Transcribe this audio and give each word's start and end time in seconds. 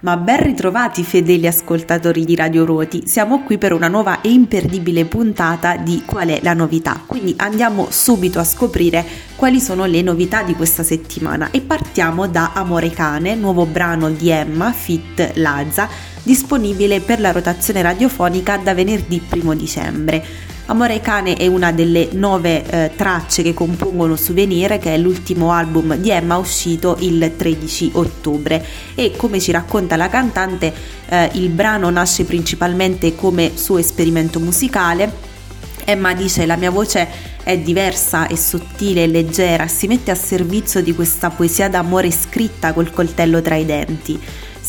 Ma 0.00 0.18
ben 0.18 0.42
ritrovati 0.42 1.02
fedeli 1.02 1.46
ascoltatori 1.46 2.26
di 2.26 2.34
Radio 2.34 2.66
Roti, 2.66 3.04
siamo 3.06 3.42
qui 3.42 3.56
per 3.56 3.72
una 3.72 3.88
nuova 3.88 4.20
e 4.20 4.28
imperdibile 4.30 5.06
puntata 5.06 5.76
di 5.78 6.02
Qual 6.04 6.28
è 6.28 6.40
la 6.42 6.52
novità? 6.52 7.00
Quindi 7.06 7.34
andiamo 7.38 7.86
subito 7.90 8.38
a 8.38 8.44
scoprire 8.44 9.02
quali 9.36 9.58
sono 9.58 9.86
le 9.86 10.02
novità 10.02 10.42
di 10.42 10.54
questa 10.54 10.82
settimana 10.82 11.50
e 11.50 11.62
partiamo 11.62 12.28
da 12.28 12.52
Amore 12.52 12.90
Cane, 12.90 13.34
nuovo 13.36 13.64
brano 13.64 14.10
di 14.10 14.28
Emma 14.28 14.70
Fit 14.70 15.32
Lazza, 15.36 15.88
disponibile 16.22 17.00
per 17.00 17.18
la 17.18 17.32
rotazione 17.32 17.80
radiofonica 17.80 18.58
da 18.58 18.74
venerdì 18.74 19.22
1 19.30 19.54
dicembre. 19.54 20.24
Amore 20.68 21.00
Cane 21.00 21.34
è 21.34 21.46
una 21.46 21.70
delle 21.70 22.08
nove 22.12 22.64
eh, 22.68 22.90
tracce 22.96 23.44
che 23.44 23.54
compongono 23.54 24.16
Souvenir, 24.16 24.78
che 24.78 24.94
è 24.94 24.98
l'ultimo 24.98 25.52
album 25.52 25.94
di 25.94 26.10
Emma 26.10 26.38
uscito 26.38 26.96
il 27.00 27.34
13 27.36 27.92
ottobre 27.94 28.64
e 28.96 29.12
come 29.16 29.38
ci 29.38 29.52
racconta 29.52 29.94
la 29.94 30.08
cantante 30.08 30.74
eh, 31.08 31.30
il 31.34 31.50
brano 31.50 31.88
nasce 31.90 32.24
principalmente 32.24 33.14
come 33.14 33.52
suo 33.54 33.78
esperimento 33.78 34.40
musicale. 34.40 35.34
Emma 35.84 36.14
dice 36.14 36.46
la 36.46 36.56
mia 36.56 36.72
voce 36.72 37.08
è 37.44 37.56
diversa 37.58 38.26
e 38.26 38.36
sottile 38.36 39.04
e 39.04 39.06
leggera, 39.06 39.68
si 39.68 39.86
mette 39.86 40.10
a 40.10 40.16
servizio 40.16 40.82
di 40.82 40.92
questa 40.96 41.30
poesia 41.30 41.68
d'amore 41.68 42.10
scritta 42.10 42.72
col 42.72 42.90
coltello 42.90 43.40
tra 43.40 43.54
i 43.54 43.64
denti. 43.64 44.20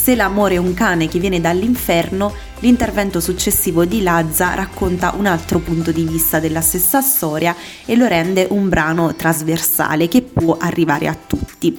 Se 0.07 0.15
l'amore 0.15 0.53
è 0.53 0.57
un 0.57 0.73
cane 0.73 1.09
che 1.09 1.19
viene 1.19 1.41
dall'inferno, 1.41 2.31
l'intervento 2.59 3.19
successivo 3.19 3.83
di 3.83 4.01
Lazza 4.01 4.53
racconta 4.53 5.13
un 5.17 5.25
altro 5.25 5.59
punto 5.59 5.91
di 5.91 6.03
vista 6.03 6.39
della 6.39 6.61
stessa 6.61 7.01
storia 7.01 7.53
e 7.83 7.97
lo 7.97 8.07
rende 8.07 8.47
un 8.49 8.69
brano 8.69 9.13
trasversale 9.15 10.07
che 10.07 10.21
può 10.21 10.55
arrivare 10.57 11.09
a 11.09 11.17
tutti. 11.27 11.77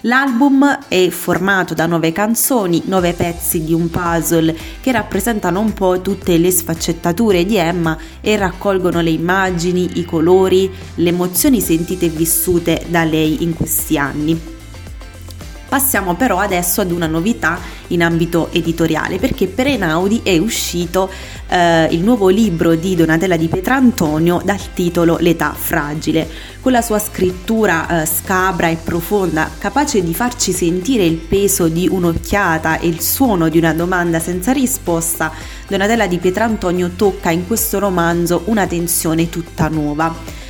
L'album 0.00 0.86
è 0.88 1.08
formato 1.10 1.72
da 1.74 1.86
nove 1.86 2.10
canzoni, 2.10 2.82
nove 2.86 3.12
pezzi 3.12 3.62
di 3.62 3.72
un 3.72 3.88
puzzle 3.88 4.56
che 4.80 4.90
rappresentano 4.90 5.60
un 5.60 5.72
po' 5.72 6.00
tutte 6.00 6.36
le 6.36 6.50
sfaccettature 6.50 7.44
di 7.44 7.58
Emma 7.58 7.96
e 8.20 8.36
raccolgono 8.36 9.00
le 9.00 9.10
immagini, 9.10 10.00
i 10.00 10.04
colori, 10.04 10.68
le 10.96 11.10
emozioni 11.10 11.60
sentite 11.60 12.06
e 12.06 12.08
vissute 12.08 12.84
da 12.88 13.04
lei 13.04 13.44
in 13.44 13.54
questi 13.54 13.96
anni. 13.96 14.56
Passiamo 15.68 16.14
però 16.14 16.38
adesso 16.38 16.80
ad 16.80 16.90
una 16.90 17.06
novità 17.06 17.58
in 17.88 18.02
ambito 18.02 18.50
editoriale 18.52 19.18
perché 19.18 19.48
per 19.48 19.66
Enaudi 19.66 20.22
è 20.24 20.38
uscito 20.38 21.10
eh, 21.46 21.84
il 21.90 22.00
nuovo 22.00 22.28
libro 22.28 22.74
di 22.74 22.96
Donatella 22.96 23.36
di 23.36 23.48
Pietrantonio 23.48 24.40
dal 24.42 24.72
titolo 24.72 25.18
L'età 25.20 25.52
fragile. 25.52 26.26
Con 26.62 26.72
la 26.72 26.80
sua 26.80 26.98
scrittura 26.98 28.00
eh, 28.00 28.06
scabra 28.06 28.68
e 28.68 28.76
profonda, 28.76 29.50
capace 29.58 30.02
di 30.02 30.14
farci 30.14 30.52
sentire 30.52 31.04
il 31.04 31.16
peso 31.16 31.68
di 31.68 31.86
un'occhiata 31.86 32.78
e 32.78 32.86
il 32.86 33.02
suono 33.02 33.50
di 33.50 33.58
una 33.58 33.74
domanda 33.74 34.20
senza 34.20 34.52
risposta, 34.52 35.30
Donatella 35.68 36.06
di 36.06 36.16
Pietrantonio 36.16 36.92
tocca 36.96 37.30
in 37.30 37.46
questo 37.46 37.78
romanzo 37.78 38.40
una 38.46 38.66
tensione 38.66 39.28
tutta 39.28 39.68
nuova. 39.68 40.46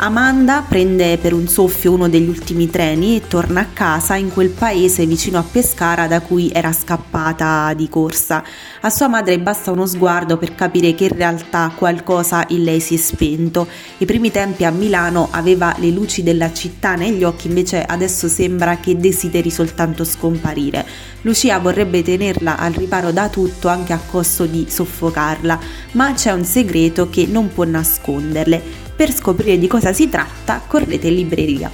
Amanda 0.00 0.64
prende 0.66 1.18
per 1.18 1.32
un 1.32 1.48
soffio 1.48 1.92
uno 1.92 2.08
degli 2.08 2.28
ultimi 2.28 2.70
treni 2.70 3.16
e 3.16 3.26
torna 3.26 3.62
a 3.62 3.66
casa 3.72 4.14
in 4.14 4.32
quel 4.32 4.50
paese 4.50 5.04
vicino 5.06 5.38
a 5.38 5.42
Pescara 5.42 6.06
da 6.06 6.20
cui 6.20 6.52
era 6.52 6.72
scappata 6.72 7.74
di 7.74 7.88
corsa. 7.88 8.44
A 8.82 8.90
sua 8.90 9.08
madre 9.08 9.40
basta 9.40 9.72
uno 9.72 9.86
sguardo 9.86 10.36
per 10.36 10.54
capire 10.54 10.94
che 10.94 11.06
in 11.06 11.16
realtà 11.16 11.72
qualcosa 11.74 12.44
in 12.50 12.62
lei 12.62 12.78
si 12.78 12.94
è 12.94 12.96
spento. 12.96 13.66
I 13.98 14.04
primi 14.04 14.30
tempi 14.30 14.64
a 14.64 14.70
Milano 14.70 15.30
aveva 15.32 15.74
le 15.78 15.90
luci 15.90 16.22
della 16.22 16.52
città 16.52 16.94
negli 16.94 17.24
occhi, 17.24 17.48
invece 17.48 17.82
adesso 17.82 18.28
sembra 18.28 18.76
che 18.76 18.96
desideri 18.96 19.50
soltanto 19.50 20.04
scomparire. 20.04 20.86
Lucia 21.22 21.58
vorrebbe 21.58 22.04
tenerla 22.04 22.56
al 22.56 22.72
riparo 22.72 23.10
da 23.10 23.28
tutto 23.28 23.66
anche 23.66 23.92
a 23.92 24.00
costo 24.08 24.46
di 24.46 24.64
soffocarla, 24.68 25.58
ma 25.92 26.12
c'è 26.12 26.30
un 26.30 26.44
segreto 26.44 27.10
che 27.10 27.26
non 27.26 27.52
può 27.52 27.64
nasconderle 27.64 28.86
per 28.98 29.12
scoprire 29.14 29.56
di 29.60 29.68
cosa 29.68 29.92
si 29.92 30.08
tratta, 30.08 30.60
correte 30.66 31.06
in 31.06 31.14
libreria. 31.14 31.70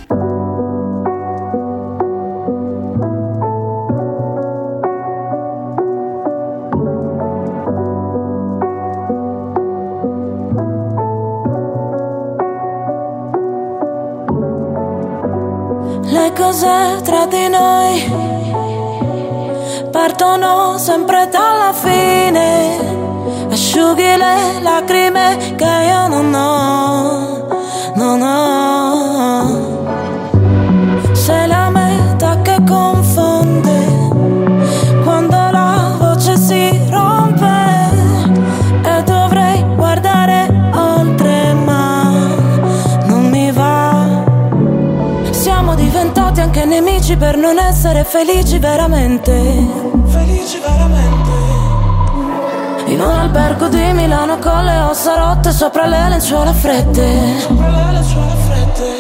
Le 16.03 16.33
cose 16.37 17.01
tra 17.05 17.25
di 17.25 17.49
noi 17.49 18.05
partono 19.91 20.77
sempre 20.77 21.27
dalla 21.33 21.73
fine 21.73 22.94
asciughi 23.55 24.17
le 24.17 24.61
lacrime 24.63 25.55
che 25.55 25.65
io 25.65 26.09
non 26.09 26.35
ho, 26.35 27.47
non 27.95 28.21
ho. 28.21 29.93
Sei 31.13 31.47
la 31.47 31.71
meta 31.71 32.41
che 32.43 32.57
confonde 32.67 33.77
quando 35.05 35.37
la 35.37 35.95
voce 35.99 36.37
si 36.37 36.69
rompe 36.91 37.55
e 38.83 39.03
dovrei 39.05 39.65
guardare 39.77 40.49
oltre 40.75 41.55
ma 41.55 42.11
non 43.07 43.29
mi 43.31 43.53
va. 43.53 44.25
Siamo 45.31 45.77
diventati 45.77 46.41
anche 46.41 46.65
nemici 46.65 47.17
per 47.17 47.37
non 47.37 47.59
essere 47.59 48.03
felici 48.03 48.59
veramente. 48.59 49.33
Felici 50.07 50.59
veramente. 50.59 51.44
In 52.87 53.01
un 53.01 53.11
albergo 53.11 53.69
di 53.69 53.93
Milano 53.93 54.39
con 54.39 54.65
le 54.65 54.81
ossa 54.81 55.15
rotte 55.17 55.53
sopra 55.53 55.87
le 55.87 56.09
lenzuola 56.09 56.53
fredde. 56.53 57.41
Sopra 57.41 57.69
le 57.69 57.93
lenzuola 57.93 58.35
fredde. 58.47 58.93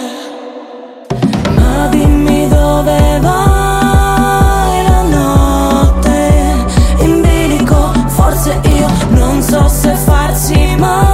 Ma 1.56 1.86
dimmi 1.88 2.48
dove 2.48 3.18
vai 3.20 4.82
la 4.88 5.02
notte. 5.02 6.66
In 7.00 7.20
bilico, 7.20 7.92
forse 8.06 8.58
io 8.62 8.88
non 9.10 9.42
so 9.42 9.68
se 9.68 9.94
farsi 9.94 10.76
male 10.78 11.13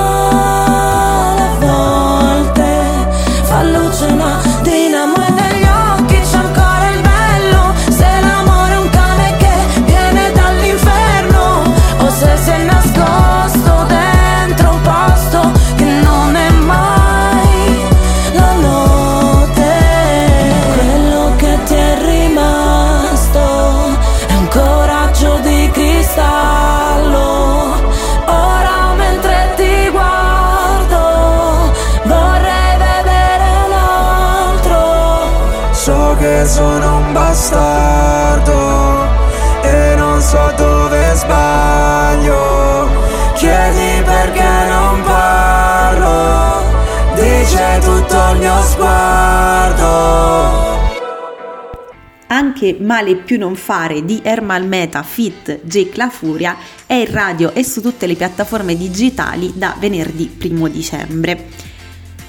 Anche 52.61 52.77
Male 52.79 53.15
più 53.15 53.39
non 53.39 53.55
fare 53.55 54.05
di 54.05 54.19
Ermal 54.21 54.67
Meta 54.67 55.01
Fit 55.01 55.61
Jake 55.63 55.97
La 55.97 56.11
Furia 56.11 56.55
è 56.85 56.93
in 56.93 57.11
radio 57.11 57.55
e 57.55 57.63
su 57.63 57.81
tutte 57.81 58.05
le 58.05 58.13
piattaforme 58.13 58.77
digitali 58.77 59.51
da 59.55 59.75
venerdì 59.79 60.37
1 60.39 60.67
dicembre. 60.67 61.47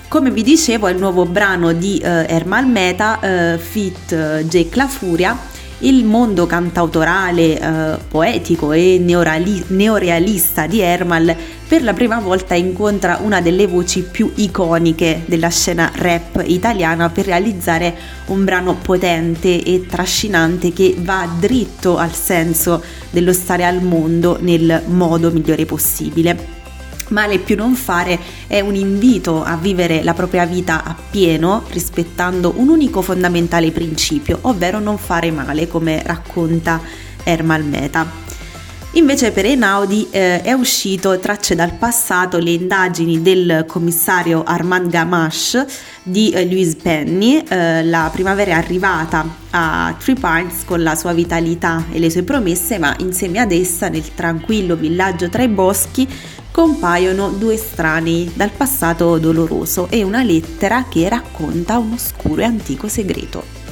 Come 0.08 0.30
vi 0.30 0.42
dicevo 0.42 0.86
è 0.86 0.92
il 0.92 0.98
nuovo 0.98 1.26
brano 1.26 1.72
di 1.72 1.98
eh, 1.98 2.24
Ermal 2.28 2.66
Meta 2.66 3.20
eh, 3.20 3.58
Fit 3.58 4.12
eh, 4.12 4.46
Jake 4.48 4.74
La 4.76 4.88
Furia 4.88 5.38
il 5.82 6.04
mondo 6.04 6.46
cantautorale, 6.46 7.58
eh, 7.58 7.98
poetico 8.08 8.72
e 8.72 8.98
neorali- 9.00 9.64
neorealista 9.68 10.66
di 10.66 10.80
Ermal 10.80 11.34
per 11.66 11.82
la 11.82 11.92
prima 11.92 12.20
volta 12.20 12.54
incontra 12.54 13.18
una 13.22 13.40
delle 13.40 13.66
voci 13.66 14.02
più 14.02 14.30
iconiche 14.34 15.22
della 15.26 15.48
scena 15.48 15.90
rap 15.94 16.42
italiana 16.44 17.08
per 17.08 17.26
realizzare 17.26 17.96
un 18.26 18.44
brano 18.44 18.74
potente 18.74 19.62
e 19.62 19.86
trascinante 19.86 20.72
che 20.72 20.94
va 20.98 21.26
dritto 21.38 21.96
al 21.96 22.12
senso 22.12 22.82
dello 23.10 23.32
stare 23.32 23.64
al 23.64 23.82
mondo 23.82 24.38
nel 24.40 24.82
modo 24.86 25.30
migliore 25.30 25.64
possibile. 25.64 26.61
Male 27.12 27.40
più 27.40 27.56
non 27.56 27.74
fare 27.74 28.18
è 28.46 28.60
un 28.60 28.74
invito 28.74 29.44
a 29.44 29.56
vivere 29.56 30.02
la 30.02 30.14
propria 30.14 30.46
vita 30.46 30.82
a 30.82 30.96
pieno 31.10 31.62
rispettando 31.68 32.54
un 32.56 32.70
unico 32.70 33.02
fondamentale 33.02 33.70
principio, 33.70 34.38
ovvero 34.42 34.78
non 34.78 34.96
fare 34.96 35.30
male 35.30 35.68
come 35.68 36.02
racconta 36.02 36.80
Ermal 37.22 37.64
Meta. 37.64 38.20
Invece 38.92 39.30
per 39.30 39.44
Einaudi 39.44 40.08
eh, 40.10 40.40
è 40.40 40.52
uscito 40.52 41.18
Tracce 41.18 41.54
dal 41.54 41.74
passato 41.74 42.38
le 42.38 42.50
indagini 42.50 43.20
del 43.20 43.64
commissario 43.66 44.42
Armand 44.42 44.90
Gamache 44.90 45.66
di 46.02 46.30
eh, 46.30 46.46
Louise 46.46 46.76
Penny. 46.76 47.42
Eh, 47.46 47.84
la 47.84 48.10
primavera 48.12 48.52
è 48.52 48.54
arrivata 48.54 49.26
a 49.50 49.94
Three 49.98 50.16
Pines 50.16 50.64
con 50.64 50.82
la 50.82 50.94
sua 50.94 51.12
vitalità 51.12 51.84
e 51.90 51.98
le 51.98 52.10
sue 52.10 52.22
promesse, 52.22 52.78
ma 52.78 52.94
insieme 52.98 53.38
ad 53.38 53.52
essa 53.52 53.88
nel 53.88 54.14
tranquillo 54.14 54.76
villaggio 54.76 55.28
tra 55.28 55.42
i 55.42 55.48
boschi 55.48 56.06
compaiono 56.52 57.30
due 57.30 57.54
estranei 57.54 58.30
dal 58.34 58.50
passato 58.50 59.18
doloroso 59.18 59.88
e 59.90 60.04
una 60.04 60.22
lettera 60.22 60.84
che 60.88 61.08
racconta 61.08 61.78
un 61.78 61.94
oscuro 61.94 62.42
e 62.42 62.44
antico 62.44 62.86
segreto. 62.86 63.62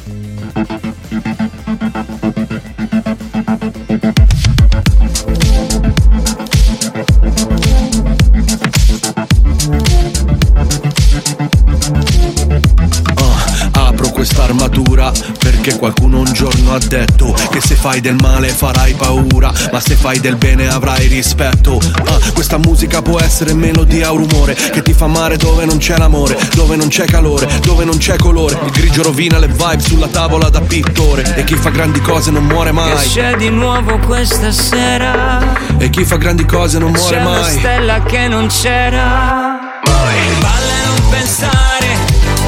quest'armatura 14.21 15.11
Perché 15.60 15.76
qualcuno 15.78 16.20
un 16.20 16.32
giorno 16.32 16.72
ha 16.72 16.78
detto 16.78 17.36
Che 17.50 17.60
se 17.60 17.74
fai 17.74 18.00
del 18.00 18.16
male 18.18 18.48
farai 18.48 18.94
paura 18.94 19.52
Ma 19.70 19.78
se 19.78 19.94
fai 19.94 20.18
del 20.18 20.36
bene 20.36 20.66
avrai 20.66 21.06
rispetto. 21.06 21.78
Ah, 22.06 22.18
Questa 22.32 22.56
musica 22.56 23.02
può 23.02 23.20
essere 23.20 23.52
melodia 23.52 24.10
o 24.10 24.16
rumore 24.16 24.54
Che 24.54 24.80
ti 24.80 24.94
fa 24.94 25.06
male 25.06 25.36
dove 25.36 25.66
non 25.66 25.76
c'è 25.76 25.98
l'amore 25.98 26.38
Dove 26.54 26.76
non 26.76 26.88
c'è 26.88 27.04
calore, 27.04 27.46
dove 27.60 27.84
non 27.84 27.98
c'è 27.98 28.16
colore. 28.16 28.58
Il 28.64 28.70
grigio 28.70 29.02
rovina 29.02 29.36
le 29.36 29.48
vibe 29.48 29.80
sulla 29.80 30.06
tavola 30.08 30.48
da 30.48 30.62
pittore 30.62 31.34
E 31.36 31.44
chi 31.44 31.56
fa 31.56 31.68
grandi 31.68 32.00
cose 32.00 32.30
non 32.30 32.46
muore 32.46 32.72
mai. 32.72 32.96
Che 32.96 33.20
c'è 33.20 33.36
di 33.36 33.50
nuovo 33.50 33.98
questa 33.98 34.50
sera? 34.52 35.76
E 35.76 35.90
chi 35.90 36.06
fa 36.06 36.16
grandi 36.16 36.46
cose 36.46 36.78
non 36.78 36.90
muore 36.90 37.16
c'è 37.16 37.22
mai. 37.22 37.34
C'è 37.34 37.50
una 37.50 37.58
stella 37.58 38.02
che 38.04 38.28
non 38.28 38.46
c'era. 38.46 39.58
Mai. 39.84 40.40
Balla 40.40 40.72
e 40.72 40.86
non 40.86 41.08
pensare 41.10 42.00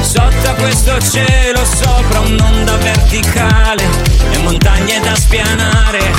Sotto 0.03 0.53
questo 0.55 0.99
cielo 0.99 1.63
sopra 1.65 2.19
un'onda 2.19 2.75
verticale 2.77 3.83
e 4.31 4.37
montagne 4.39 4.99
da 4.99 5.15
spianare. 5.15 6.11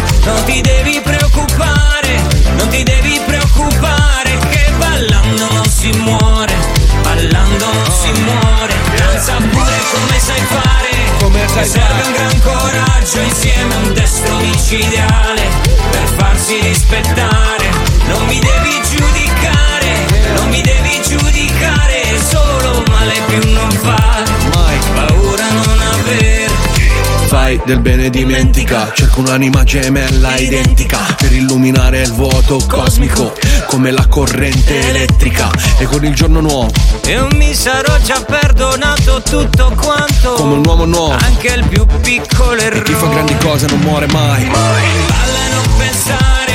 Del 27.65 27.81
bene 27.81 28.11
dimentica. 28.11 28.93
Cerco 28.93 29.21
un'anima 29.21 29.65
gemella 29.65 30.37
identica 30.37 30.99
Per 31.17 31.33
illuminare 31.33 32.03
il 32.03 32.13
vuoto 32.13 32.61
cosmico 32.67 33.33
Come 33.67 33.91
la 33.91 34.07
corrente 34.07 34.89
elettrica. 34.89 35.51
E 35.79 35.85
con 35.85 36.05
il 36.05 36.15
giorno 36.15 36.41
nuovo 36.41 36.71
Io 37.07 37.29
mi 37.35 37.55
sarò 37.55 37.97
già 37.99 38.21
perdonato 38.23 39.23
tutto 39.23 39.73
quanto. 39.81 40.33
Come 40.35 40.55
un 40.55 40.67
uomo 40.67 40.85
nuovo. 40.85 41.17
Anche 41.19 41.49
il 41.49 41.67
più 41.69 41.87
piccolo 42.01 42.61
errore 42.61 42.81
E 42.81 42.83
chi 42.83 42.93
fa 42.93 43.07
grandi 43.07 43.37
cose 43.39 43.67
non 43.67 43.79
muore 43.81 44.07
mai. 44.07 44.45
Mai 44.45 44.87
Balla 45.07 45.39
e 45.39 45.55
non 45.55 45.77
pensare 45.79 46.53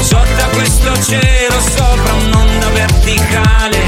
Sotto 0.00 0.48
questo 0.52 1.02
cielo 1.02 1.60
sopra 1.74 2.12
un'onda 2.12 2.68
verticale. 2.68 3.78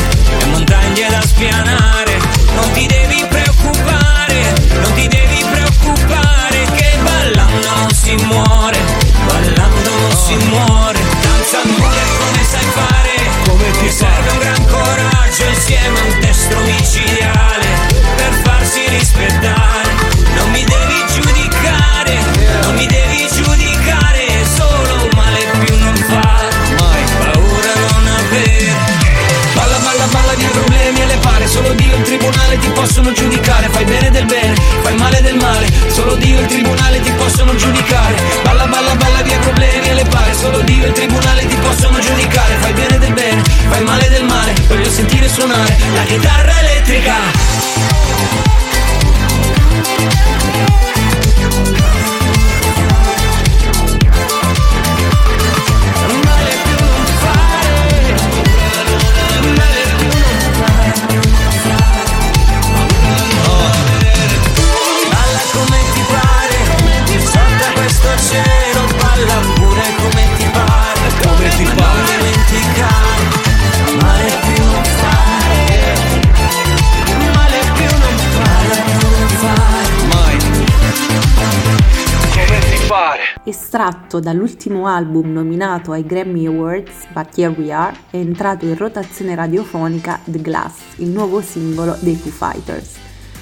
Montagne 0.50 1.08
da 1.10 1.20
spianare. 1.20 2.18
Non 2.54 2.70
ti 2.72 2.86
devi 2.86 3.24
preoccupare, 3.28 3.95
muore, 8.36 8.78
ballando 9.26 10.16
si 10.24 10.36
muore. 10.48 11.00
Danza 11.20 11.58
pure 11.62 12.02
come 12.18 12.42
sai 12.44 12.68
fare, 12.74 13.14
come 13.46 13.70
ti 13.78 13.90
serve 13.90 14.30
un 14.30 14.38
gran 14.38 14.66
coraggio 14.66 15.44
insieme 15.48 15.98
a 15.98 16.04
un 16.04 16.20
destro 16.20 16.60
micidiale 16.60 17.66
per 18.16 18.32
farsi 18.44 18.80
rispettare. 18.88 19.90
Non 20.36 20.50
mi 20.50 20.64
devi 20.64 21.04
giudicare, 21.14 22.18
non 22.62 22.74
mi 22.74 22.86
devi 22.86 23.26
giudicare, 23.32 24.26
solo 24.54 25.08
male 25.14 25.40
più 25.64 25.78
non 25.78 25.96
fare, 25.96 26.48
mai 26.78 27.04
paura 27.18 27.72
non 27.88 28.06
avere. 28.06 28.74
Balla, 29.54 29.78
balla, 29.78 30.06
balla 30.06 30.34
di 30.34 30.44
problemi 30.44 31.00
e 31.00 31.06
le 31.06 31.16
pare 31.18 31.46
Solo 31.46 31.72
Dio 31.72 31.94
e 31.94 31.96
il 31.96 32.02
tribunale 32.02 32.58
ti 32.58 32.68
possono 32.68 33.10
giudicare 33.12 33.68
Fai 33.70 33.84
bene 33.84 34.10
del 34.10 34.26
bene, 34.26 34.54
fai 34.82 34.94
male 34.96 35.22
del 35.22 35.36
male 35.36 35.66
Solo 35.88 36.14
Dio 36.16 36.36
e 36.36 36.40
il 36.42 36.46
tribunale 36.46 37.00
ti 37.00 37.10
possono 37.26 37.54
giudicare. 37.56 38.16
Balla, 38.44 38.66
balla, 38.66 38.94
balla 38.94 39.22
di 39.22 39.34
problemi 39.40 39.88
e 39.88 39.94
le 39.94 40.04
pare. 40.04 40.32
Solo 40.32 40.60
Dio 40.60 40.84
e 40.84 40.86
il 40.88 40.92
tribunale 40.92 41.46
ti 41.46 41.56
possono 41.56 41.98
giudicare. 41.98 42.54
Fai 42.60 42.72
bene 42.72 42.98
del 42.98 43.12
bene, 43.12 43.42
fai 43.68 43.82
male 43.82 44.08
del 44.08 44.24
male. 44.24 44.54
Voglio 44.68 44.88
sentire 44.88 45.28
suonare 45.28 45.76
la 45.92 46.02
chitarra 46.04 46.58
elettrica 46.60 48.35
estratto 84.06 84.20
dall'ultimo 84.20 84.86
album 84.86 85.32
nominato 85.32 85.90
ai 85.90 86.06
Grammy 86.06 86.46
Awards, 86.46 87.06
But 87.12 87.36
Here 87.36 87.52
We 87.56 87.72
Are, 87.72 87.96
è 88.10 88.16
entrato 88.16 88.64
in 88.64 88.76
rotazione 88.76 89.34
radiofonica 89.34 90.20
The 90.24 90.40
Glass, 90.40 90.74
il 90.96 91.08
nuovo 91.08 91.40
singolo 91.40 91.96
dei 92.00 92.14
Foo 92.14 92.30
Fighters. 92.30 92.94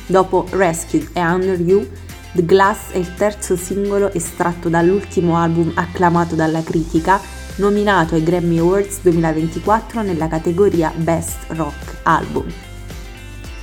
Dopo 0.06 0.46
Rescued 0.50 1.10
e 1.12 1.20
Under 1.20 1.60
You, 1.60 1.86
The 2.32 2.44
Glass 2.46 2.92
è 2.92 2.96
il 2.96 3.14
terzo 3.14 3.56
singolo 3.56 4.10
estratto 4.12 4.70
dall'ultimo 4.70 5.36
album 5.36 5.72
acclamato 5.74 6.34
dalla 6.34 6.62
critica, 6.62 7.20
nominato 7.56 8.14
ai 8.14 8.22
Grammy 8.22 8.58
Awards 8.58 9.00
2024 9.02 10.00
nella 10.00 10.28
categoria 10.28 10.90
Best 10.96 11.44
Rock 11.48 11.98
Album. 12.04 12.46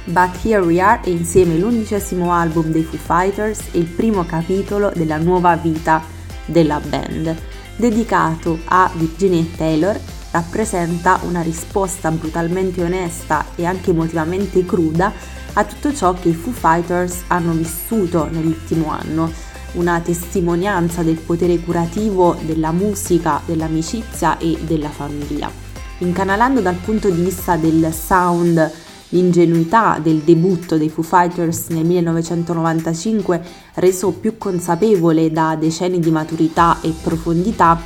But 0.06 0.44
Here 0.44 0.62
We 0.62 0.80
Are 0.80 1.02
è 1.02 1.10
insieme 1.10 1.58
l'undicesimo 1.58 2.32
album 2.32 2.72
dei 2.72 2.84
Foo 2.84 3.00
Fighters 3.00 3.70
e 3.72 3.80
il 3.80 3.86
primo 3.86 4.24
capitolo 4.24 4.92
della 4.94 5.18
nuova 5.18 5.56
vita 5.56 6.20
della 6.46 6.80
band. 6.80 7.36
Dedicato 7.76 8.60
a 8.66 8.92
Virginia 8.96 9.46
Taylor, 9.56 10.00
rappresenta 10.32 11.20
una 11.24 11.42
risposta 11.42 12.12
brutalmente 12.12 12.84
onesta 12.84 13.46
e 13.56 13.66
anche 13.66 13.92
emotivamente 13.92 14.66
cruda 14.66 15.12
a 15.54 15.64
tutto 15.66 15.94
ciò 15.94 16.14
che 16.14 16.30
i 16.30 16.34
Foo 16.34 16.54
Fighters 16.54 17.24
hanno 17.28 17.52
vissuto 17.52 18.30
nell'ultimo 18.30 18.90
anno, 18.90 19.32
una 19.74 20.00
testimonianza 20.00 21.04
del 21.04 21.18
potere 21.18 21.60
curativo 21.60 22.38
della 22.42 22.72
musica, 22.72 23.42
dell'amicizia 23.46 24.38
e 24.38 24.58
della 24.62 24.90
famiglia. 24.90 25.52
Incanalando 26.00 26.62
dal 26.62 26.76
punto 26.76 27.10
di 27.10 27.22
vista 27.22 27.58
del 27.58 27.94
sound 27.94 28.72
L'ingenuità 29.14 30.00
del 30.02 30.20
debutto 30.20 30.78
dei 30.78 30.90
Foo 30.90 31.04
Fighters 31.04 31.68
nel 31.70 31.86
1995, 31.86 33.42
reso 33.76 34.12
più 34.12 34.38
consapevole 34.38 35.32
da 35.32 35.56
decenni 35.60 36.00
di 36.00 36.12
maturità 36.12 36.80
e 36.82 36.94
profondità, 37.02 37.80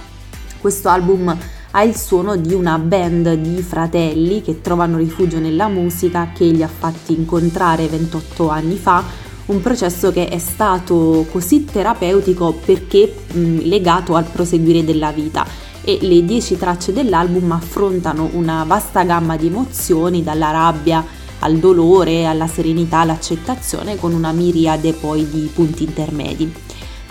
questo 0.61 0.89
album 0.89 1.35
ha 1.77 1.83
il 1.83 1.95
suono 1.95 2.37
di 2.37 2.53
una 2.53 2.77
band 2.77 3.33
di 3.33 3.61
fratelli 3.61 4.41
che 4.41 4.61
trovano 4.61 4.97
rifugio 4.97 5.39
nella 5.39 5.67
musica 5.67 6.31
che 6.33 6.45
li 6.45 6.63
ha 6.63 6.67
fatti 6.67 7.13
incontrare 7.13 7.87
28 7.87 8.49
anni 8.49 8.77
fa, 8.77 9.03
un 9.47 9.61
processo 9.61 10.11
che 10.11 10.27
è 10.27 10.37
stato 10.37 11.25
così 11.31 11.65
terapeutico 11.65 12.53
perché 12.65 13.13
mh, 13.31 13.67
legato 13.67 14.15
al 14.15 14.25
proseguire 14.25 14.83
della 14.83 15.11
vita 15.11 15.45
e 15.87 15.99
le 16.01 16.25
10 16.25 16.57
tracce 16.57 16.91
dell'album 16.91 17.51
affrontano 17.51 18.27
una 18.33 18.63
vasta 18.63 19.03
gamma 19.03 19.37
di 19.37 19.47
emozioni 19.47 20.23
dalla 20.23 20.49
rabbia 20.49 21.05
al 21.39 21.57
dolore, 21.57 22.25
alla 22.25 22.47
serenità, 22.47 22.99
all'accettazione 22.99 23.95
con 23.97 24.11
una 24.11 24.31
miriade 24.31 24.93
poi 24.93 25.29
di 25.29 25.47
punti 25.53 25.83
intermedi. 25.83 26.51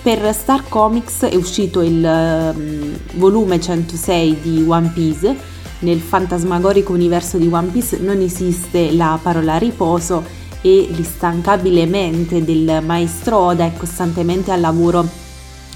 Per 0.02 0.34
Star 0.34 0.68
Comics 0.68 1.20
è 1.20 1.36
uscito 1.36 1.82
il 1.82 2.02
um, 2.04 2.98
volume 3.14 3.60
106 3.60 4.40
di 4.42 4.64
One 4.66 4.90
Piece. 4.92 5.36
Nel 5.78 6.00
fantasmagorico 6.00 6.92
universo 6.92 7.38
di 7.38 7.48
One 7.50 7.68
Piece 7.68 7.98
non 7.98 8.20
esiste 8.20 8.92
la 8.92 9.16
parola 9.22 9.56
riposo 9.56 10.24
e 10.60 10.88
l'instancabile 10.90 11.86
mente 11.86 12.42
del 12.42 12.82
maestro 12.84 13.38
Oda 13.38 13.66
è 13.66 13.72
costantemente 13.76 14.50
al 14.50 14.60
lavoro 14.60 15.06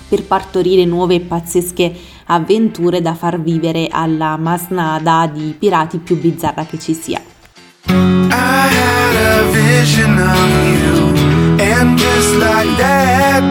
per 0.08 0.24
partorire 0.24 0.84
nuove 0.84 1.16
e 1.16 1.20
pazzesche 1.20 1.94
avventure 2.28 3.00
da 3.00 3.14
far 3.14 3.40
vivere 3.40 3.88
alla 3.90 4.36
masnada 4.36 5.28
di 5.32 5.54
pirati 5.58 5.98
più 5.98 6.18
bizzarra 6.18 6.64
che 6.64 6.78
ci 6.78 6.94
sia. 6.94 7.20
I 7.86 7.92
had 8.30 9.16
a 9.16 9.50
vision 9.50 10.18
of 10.18 10.50
you, 10.64 11.12
and 11.58 11.98
just 11.98 12.34
like 12.36 12.76
that, 12.76 13.42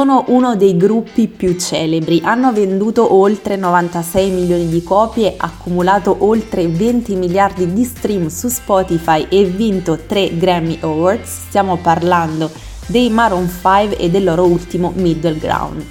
sono 0.00 0.24
uno 0.28 0.56
dei 0.56 0.78
gruppi 0.78 1.28
più 1.28 1.58
celebri, 1.58 2.22
hanno 2.24 2.54
venduto 2.54 3.14
oltre 3.14 3.56
96 3.56 4.30
milioni 4.30 4.66
di 4.66 4.82
copie, 4.82 5.34
accumulato 5.36 6.16
oltre 6.20 6.66
20 6.68 7.16
miliardi 7.16 7.70
di 7.70 7.84
stream 7.84 8.28
su 8.28 8.48
Spotify 8.48 9.26
e 9.28 9.44
vinto 9.44 9.98
3 10.06 10.38
Grammy 10.38 10.78
Awards, 10.80 11.48
stiamo 11.48 11.76
parlando 11.76 12.50
dei 12.86 13.10
Maroon 13.10 13.46
5 13.46 13.98
e 13.98 14.08
del 14.08 14.24
loro 14.24 14.46
ultimo 14.46 14.90
Middle 14.96 15.36
Ground. 15.36 15.84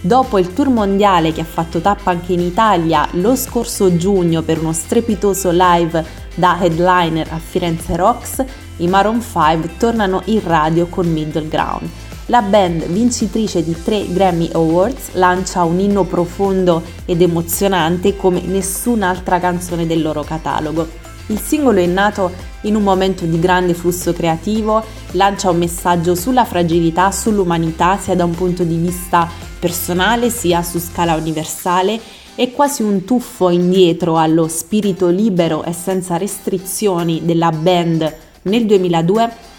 Dopo 0.00 0.40
il 0.40 0.52
tour 0.52 0.68
mondiale 0.68 1.30
che 1.30 1.42
ha 1.42 1.44
fatto 1.44 1.80
tappa 1.80 2.10
anche 2.10 2.32
in 2.32 2.40
Italia 2.40 3.06
lo 3.12 3.36
scorso 3.36 3.96
giugno 3.96 4.42
per 4.42 4.58
uno 4.58 4.72
strepitoso 4.72 5.50
live 5.52 6.04
da 6.34 6.58
headliner 6.60 7.28
a 7.30 7.38
Firenze 7.38 7.94
Rocks, 7.94 8.44
i 8.78 8.88
Maroon 8.88 9.22
5 9.22 9.76
tornano 9.78 10.20
in 10.24 10.40
radio 10.42 10.86
con 10.86 11.06
Middle 11.06 11.46
Ground. 11.46 12.01
La 12.26 12.40
band, 12.40 12.86
vincitrice 12.86 13.64
di 13.64 13.76
tre 13.82 14.06
Grammy 14.08 14.50
Awards, 14.52 15.12
lancia 15.14 15.64
un 15.64 15.80
inno 15.80 16.04
profondo 16.04 16.82
ed 17.04 17.20
emozionante 17.20 18.16
come 18.16 18.40
nessun'altra 18.42 19.40
canzone 19.40 19.86
del 19.86 20.02
loro 20.02 20.22
catalogo. 20.22 20.88
Il 21.26 21.40
singolo 21.40 21.80
è 21.80 21.86
nato 21.86 22.30
in 22.62 22.76
un 22.76 22.82
momento 22.82 23.24
di 23.24 23.38
grande 23.38 23.74
flusso 23.74 24.12
creativo, 24.12 24.84
lancia 25.12 25.50
un 25.50 25.58
messaggio 25.58 26.14
sulla 26.14 26.44
fragilità, 26.44 27.10
sull'umanità, 27.10 27.98
sia 27.98 28.14
da 28.14 28.24
un 28.24 28.34
punto 28.34 28.62
di 28.62 28.76
vista 28.76 29.28
personale 29.58 30.30
sia 30.30 30.62
su 30.62 30.78
scala 30.78 31.14
universale 31.14 32.00
è 32.34 32.50
quasi 32.50 32.82
un 32.82 33.04
tuffo 33.04 33.50
indietro 33.50 34.16
allo 34.16 34.48
spirito 34.48 35.08
libero 35.08 35.64
e 35.64 35.72
senza 35.72 36.16
restrizioni 36.16 37.20
della 37.24 37.50
band 37.50 38.16
nel 38.42 38.64
2002 38.66 39.50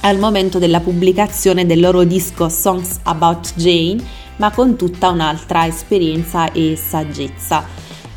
al 0.00 0.18
momento 0.18 0.58
della 0.58 0.80
pubblicazione 0.80 1.66
del 1.66 1.80
loro 1.80 2.04
disco 2.04 2.48
Songs 2.48 3.00
About 3.02 3.54
Jane, 3.54 4.02
ma 4.36 4.50
con 4.50 4.76
tutta 4.76 5.10
un'altra 5.10 5.66
esperienza 5.66 6.52
e 6.52 6.76
saggezza. 6.76 7.64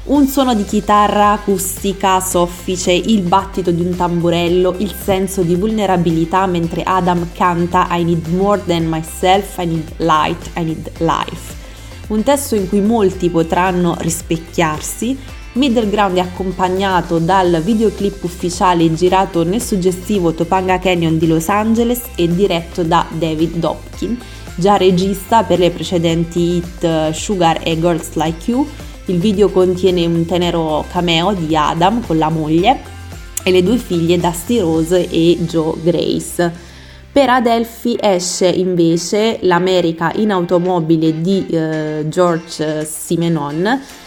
Un 0.06 0.28
suono 0.28 0.54
di 0.54 0.66
chitarra 0.66 1.32
acustica 1.32 2.20
soffice, 2.20 2.92
il 2.92 3.22
battito 3.22 3.72
di 3.72 3.82
un 3.82 3.96
tamburello, 3.96 4.76
il 4.80 4.94
senso 4.94 5.42
di 5.44 5.56
vulnerabilità 5.56 6.46
mentre 6.46 6.84
Adam 6.84 7.30
canta 7.34 7.88
I 7.92 8.04
need 8.04 8.28
more 8.28 8.62
than 8.66 8.86
myself, 8.86 9.58
I 9.58 9.66
need 9.66 9.94
light, 9.98 10.50
I 10.58 10.64
need 10.64 10.92
life 11.00 11.62
un 12.08 12.24
testo 12.24 12.56
in 12.56 12.68
cui 12.68 12.82
molti 12.82 13.30
potranno 13.30 13.96
rispecchiarsi. 14.00 15.18
Middle 15.54 15.88
Ground 15.88 16.18
è 16.18 16.20
accompagnato 16.20 17.20
dal 17.20 17.62
videoclip 17.62 18.24
ufficiale 18.24 18.92
girato 18.96 19.44
nel 19.44 19.62
suggestivo 19.62 20.34
Topanga 20.34 20.80
Canyon 20.80 21.20
di 21.20 21.28
Los 21.28 21.48
Angeles 21.48 22.02
e 22.16 22.28
diretto 22.28 22.82
da 22.82 23.06
David 23.12 23.58
Dopkin, 23.58 24.18
già 24.56 24.78
regista 24.78 25.44
per 25.44 25.60
le 25.60 25.70
precedenti 25.70 26.56
hit 26.56 27.12
Sugar 27.12 27.60
e 27.62 27.80
Girls 27.80 28.14
Like 28.16 28.50
You. 28.50 28.68
Il 29.06 29.20
video 29.20 29.50
contiene 29.50 30.08
un 30.08 30.26
tenero 30.26 30.86
cameo 30.92 31.34
di 31.34 31.56
Adam 31.56 32.04
con 32.04 32.18
la 32.18 32.30
moglie 32.30 32.80
e 33.44 33.52
le 33.52 33.62
due 33.62 33.78
figlie 33.78 34.18
Dusty 34.18 34.60
Rose 34.60 35.08
e 35.08 35.38
Joe 35.42 35.76
Grace. 35.84 36.52
Per 37.12 37.30
Adelphi 37.30 37.96
esce 38.02 38.48
invece 38.48 39.38
L'America 39.42 40.12
in 40.16 40.32
automobile 40.32 41.22
di 41.22 41.46
eh, 41.48 42.06
George 42.08 42.84
Simenon. 42.86 44.02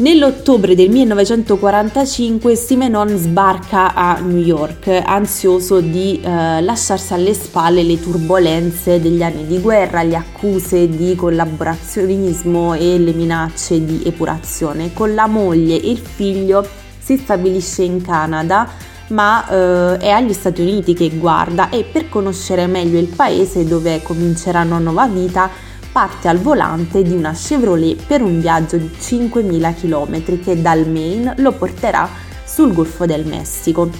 Nell'ottobre 0.00 0.74
del 0.74 0.88
1945 0.88 2.54
Simenon 2.56 3.08
sbarca 3.18 3.92
a 3.92 4.18
New 4.18 4.38
York, 4.38 4.88
ansioso 4.88 5.80
di 5.80 6.18
eh, 6.18 6.62
lasciarsi 6.62 7.12
alle 7.12 7.34
spalle 7.34 7.82
le 7.82 8.00
turbulenze 8.00 8.98
degli 8.98 9.22
anni 9.22 9.46
di 9.46 9.58
guerra, 9.60 10.02
le 10.02 10.16
accuse 10.16 10.88
di 10.88 11.14
collaborazionismo 11.14 12.72
e 12.72 12.98
le 12.98 13.12
minacce 13.12 13.84
di 13.84 14.00
epurazione. 14.06 14.94
Con 14.94 15.12
la 15.12 15.26
moglie 15.26 15.78
e 15.78 15.90
il 15.90 15.98
figlio 15.98 16.66
si 16.98 17.18
stabilisce 17.18 17.82
in 17.82 18.00
Canada 18.00 18.88
ma 19.08 19.46
eh, 19.48 19.98
è 19.98 20.08
agli 20.08 20.32
Stati 20.32 20.62
Uniti 20.62 20.94
che 20.94 21.10
guarda 21.10 21.68
e 21.68 21.84
per 21.84 22.08
conoscere 22.08 22.66
meglio 22.66 22.98
il 22.98 23.08
paese 23.08 23.66
dove 23.66 24.00
comincerà 24.02 24.62
una 24.62 24.78
nuova 24.78 25.06
vita 25.08 25.50
parte 25.92 26.28
al 26.28 26.38
volante 26.38 27.02
di 27.02 27.12
una 27.12 27.32
Chevrolet 27.32 28.04
per 28.06 28.22
un 28.22 28.40
viaggio 28.40 28.76
di 28.76 28.90
5.000 28.98 29.74
km 29.74 30.40
che 30.40 30.60
dal 30.60 30.88
Maine 30.88 31.34
lo 31.38 31.52
porterà 31.52 32.08
sul 32.44 32.72
Golfo 32.72 33.06
del 33.06 33.26
Messico. 33.26 33.90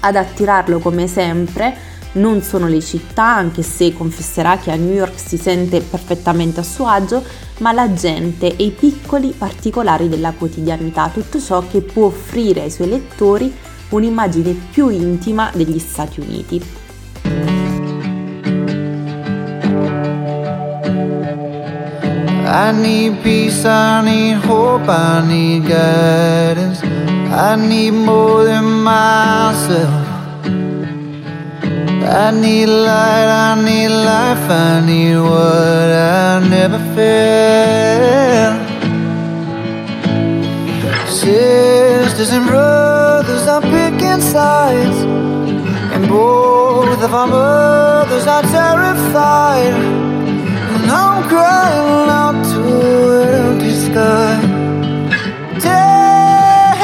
Ad 0.00 0.16
attirarlo 0.16 0.78
come 0.78 1.06
sempre 1.06 1.96
non 2.12 2.42
sono 2.42 2.68
le 2.68 2.80
città, 2.80 3.24
anche 3.24 3.62
se 3.62 3.92
confesserà 3.92 4.56
che 4.58 4.70
a 4.70 4.76
New 4.76 4.94
York 4.94 5.18
si 5.18 5.36
sente 5.36 5.80
perfettamente 5.80 6.60
a 6.60 6.64
suo 6.64 6.86
agio, 6.86 7.22
ma 7.58 7.72
la 7.72 7.92
gente 7.92 8.56
e 8.56 8.64
i 8.64 8.70
piccoli 8.70 9.34
particolari 9.36 10.08
della 10.08 10.32
quotidianità, 10.32 11.10
tutto 11.12 11.40
ciò 11.40 11.64
che 11.68 11.80
può 11.80 12.06
offrire 12.06 12.62
ai 12.62 12.70
suoi 12.70 12.88
lettori 12.88 13.54
un'immagine 13.90 14.52
più 14.70 14.88
intima 14.88 15.50
degli 15.54 15.78
Stati 15.78 16.20
Uniti. 16.20 17.57
I 22.48 22.72
need 22.72 23.22
peace, 23.22 23.66
I 23.66 24.02
need 24.02 24.38
hope, 24.48 24.88
I 24.88 25.22
need 25.28 25.68
guidance. 25.68 26.82
I 26.82 27.56
need 27.56 27.90
more 27.90 28.44
than 28.44 28.64
myself. 28.82 30.06
I 32.10 32.30
need 32.30 32.66
light, 32.66 33.28
I 33.28 33.54
need 33.62 33.88
life, 33.88 34.50
I 34.50 34.80
need 34.80 35.18
what 35.18 35.90
I 35.92 36.40
never 36.48 36.78
felt. 36.94 38.58
Sisters 41.06 42.30
and 42.30 42.46
brothers 42.46 43.46
are 43.46 43.60
picking 43.60 44.22
sides, 44.22 44.98
and 45.94 46.08
both 46.08 47.02
of 47.02 47.12
our 47.12 47.26
mothers 47.26 48.26
are 48.26 48.42
terrified. 48.42 50.07
I'm 50.90 51.28
crying 51.28 52.08
out 52.08 52.44
to 52.52 52.62
empty 53.36 53.72
sky. 53.72 54.40
Tell 55.60 56.80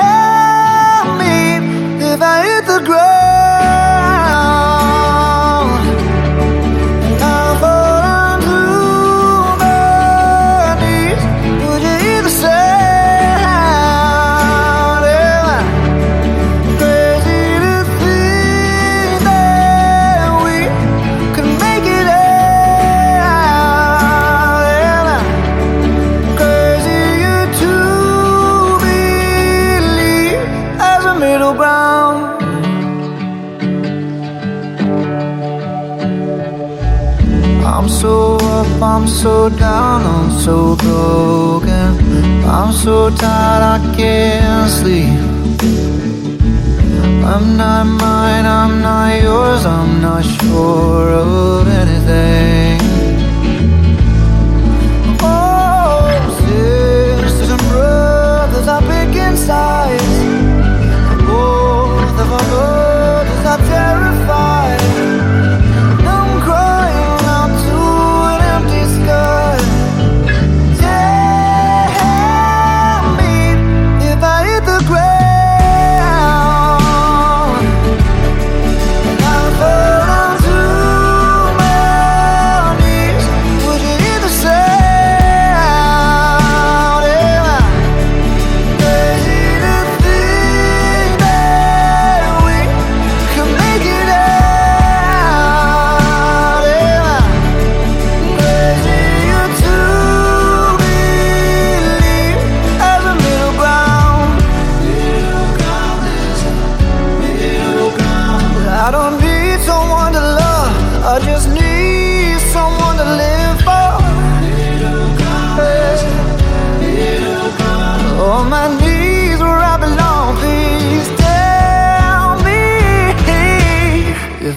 me 1.20 1.36
if 2.12 2.20
I 2.20 2.42
hit 2.44 2.66
the 2.66 2.80
ground. 2.84 3.13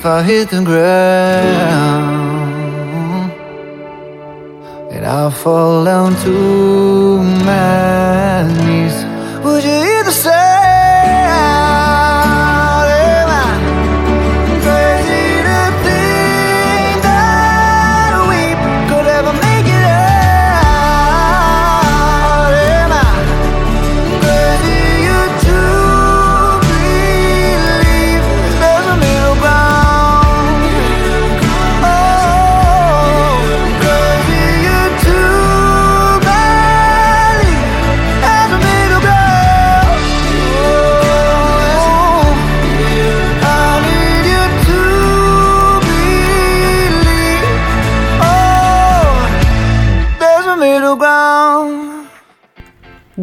I 0.06 0.22
hit 0.22 0.50
the 0.50 0.62
ground 0.64 1.48
and 4.92 5.06
I 5.06 5.30
fall 5.30 5.86
down 5.86 6.14
to 6.26 7.24
my 7.46 8.44
knees, 8.66 9.06
would 9.46 9.64
you 9.64 9.87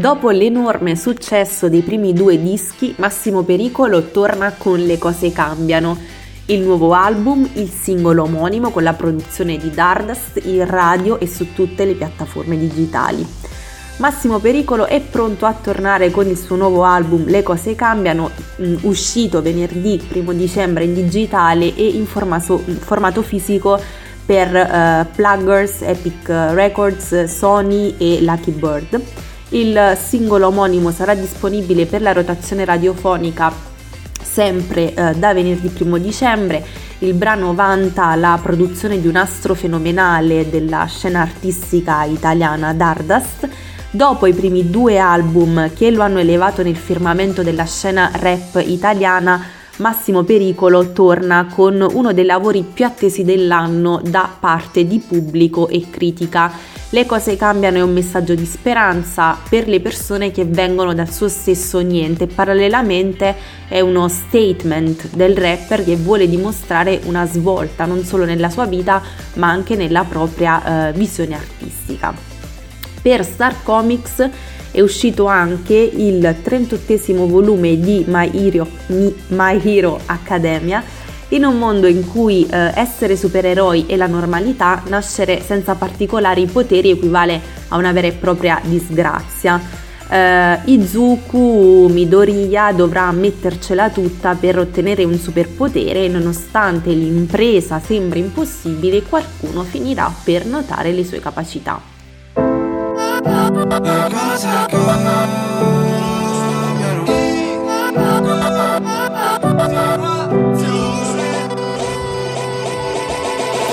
Dopo 0.05 0.29
l'enorme 0.29 0.97
successo 0.97 1.71
dei 1.71 1.81
primi 1.81 2.13
due 2.13 2.39
dischi, 2.39 2.95
Massimo 2.99 3.43
Pericolo 3.43 4.11
torna 4.11 4.53
con 4.53 4.79
Le 4.79 4.99
cose 4.99 5.33
cambiano, 5.33 5.97
il 6.45 6.61
nuovo 6.61 6.93
album, 6.93 7.49
il 7.55 7.71
singolo 7.71 8.25
omonimo 8.25 8.69
con 8.69 8.83
la 8.83 8.93
produzione 8.93 9.57
di 9.57 9.71
Dardust 9.71 10.43
in 10.45 10.67
radio 10.67 11.19
e 11.19 11.27
su 11.27 11.55
tutte 11.55 11.87
le 11.87 11.95
piattaforme 11.95 12.59
digitali. 12.59 13.27
Massimo 13.97 14.41
Pericolo 14.41 14.85
è 14.85 15.01
pronto 15.01 15.47
a 15.47 15.55
tornare 15.55 16.11
con 16.11 16.29
il 16.29 16.37
suo 16.37 16.57
nuovo 16.57 16.85
album 16.85 17.25
Le 17.25 17.43
cose 17.43 17.75
cambiano, 17.75 18.31
mh, 18.57 18.75
uscito 18.83 19.41
venerdì 19.41 20.07
1 20.13 20.33
dicembre 20.35 20.85
in 20.85 20.93
digitale 20.93 21.75
e 21.75 21.87
in 21.87 22.05
formato, 22.05 23.23
fisico 23.23 23.81
per 24.27 24.55
eh, 24.55 25.07
Pluggers, 25.17 25.81
Epic 25.81 26.29
Records, 26.29 27.25
Sony 27.25 27.95
e 27.97 28.19
Lucky 28.21 28.51
Bird. 28.51 29.03
Il 29.51 29.99
singolo 30.01 30.49
omonimo 30.49 30.91
sarà 30.91 31.15
disponibile 31.15 31.87
per 31.87 32.03
la 32.03 32.13
rotazione 32.13 32.65
radiofonica 32.65 33.73
sempre 34.35 34.93
eh, 34.95 35.15
da 35.15 35.33
venerdì 35.33 35.73
1 35.79 35.99
dicembre. 35.99 36.65
Il 36.99 37.15
brano 37.15 37.55
vanta 37.55 38.17
la 38.17 38.39
produzione 38.43 39.01
di 39.01 39.07
un 39.07 39.15
astro 39.15 39.55
fenomenale 39.55 40.51
della 40.51 40.87
scena 40.87 41.21
artistica 41.21 42.03
italiana 42.03 42.73
Dardust. 42.73 43.49
Dopo 43.91 44.27
i 44.27 44.33
primi 44.33 44.71
due 44.71 44.99
album 44.99 45.73
che 45.73 45.93
lo 45.93 46.03
hanno 46.03 46.19
elevato 46.19 46.65
nel 46.65 46.75
firmamento 46.75 47.45
della 47.45 47.65
scena 47.65 48.11
rap 48.13 48.61
italiana, 48.67 49.41
Massimo 49.77 50.23
Pericolo 50.23 50.93
torna 50.93 51.47
con 51.53 51.85
uno 51.93 52.13
dei 52.13 52.25
lavori 52.25 52.63
più 52.63 52.85
attesi 52.85 53.25
dell'anno 53.25 54.01
da 54.05 54.33
parte 54.39 54.87
di 54.87 55.01
pubblico 55.01 55.67
e 55.67 55.91
critica. 55.91 56.53
Le 56.91 57.07
cose 57.07 57.37
cambiano 57.37 57.79
è 57.79 57.81
un 57.81 57.93
messaggio 57.93 58.37
di 58.37 58.47
speranza 58.47 59.37
per 59.49 59.67
le 59.67 59.81
persone 59.81 60.31
che 60.31 60.45
vengono 60.45 60.95
dal 60.95 61.11
suo 61.11 61.27
stesso 61.27 61.81
niente. 61.81 62.29
Parallelamente 62.29 63.35
è 63.67 63.81
uno 63.81 64.07
statement 64.07 65.09
del 65.17 65.37
rapper 65.37 65.83
che 65.83 65.97
vuole 65.97 66.29
dimostrare 66.29 67.01
una 67.07 67.27
svolta 67.27 67.85
non 67.85 68.05
solo 68.05 68.25
nella 68.25 68.51
sua 68.51 68.67
vita 68.67 69.03
ma 69.35 69.49
anche 69.49 69.75
nella 69.75 70.05
propria 70.05 70.89
eh, 70.89 70.93
visione 70.93 71.35
artistica. 71.35 72.15
Per 73.03 73.25
Star 73.25 73.57
Comics 73.65 74.29
è 74.75 74.81
uscito 74.81 75.27
anche 75.27 75.73
il 75.75 76.35
38 76.43 77.29
volume 77.29 77.79
di 77.79 78.05
My 78.09 78.29
Hero, 78.35 78.67
My 79.29 79.61
Hero 79.63 80.01
Academia 80.07 80.83
in 81.29 81.45
un 81.45 81.59
mondo 81.59 81.87
in 81.87 82.11
cui 82.11 82.45
eh, 82.45 82.73
essere 82.75 83.17
supereroi 83.17 83.87
è 83.87 83.95
la 83.95 84.09
normalità, 84.09 84.83
nascere 84.89 85.41
senza 85.41 85.77
particolari 85.77 86.47
poteri 86.47 86.91
equivale 86.91 87.41
a 87.69 87.77
una 87.77 87.93
vera 87.93 88.09
e 88.09 88.13
propria 88.13 88.61
disgrazia. 88.65 89.61
Eh, 90.11 90.59
Izuku 90.65 91.89
Midoriya 91.89 92.73
dovrà 92.73 93.13
mettercela 93.13 93.91
tutta 93.91 94.35
per 94.35 94.59
ottenere 94.59 95.05
un 95.05 95.17
superpotere 95.17 96.05
e 96.05 96.09
nonostante 96.09 96.91
l'impresa 96.91 97.81
sembri 97.81 98.19
impossibile, 98.19 99.03
qualcuno 99.03 99.63
finirà 99.63 100.13
per 100.25 100.47
notare 100.47 100.91
le 100.91 101.05
sue 101.05 101.21
capacità. 101.21 101.94
Le 103.75 103.81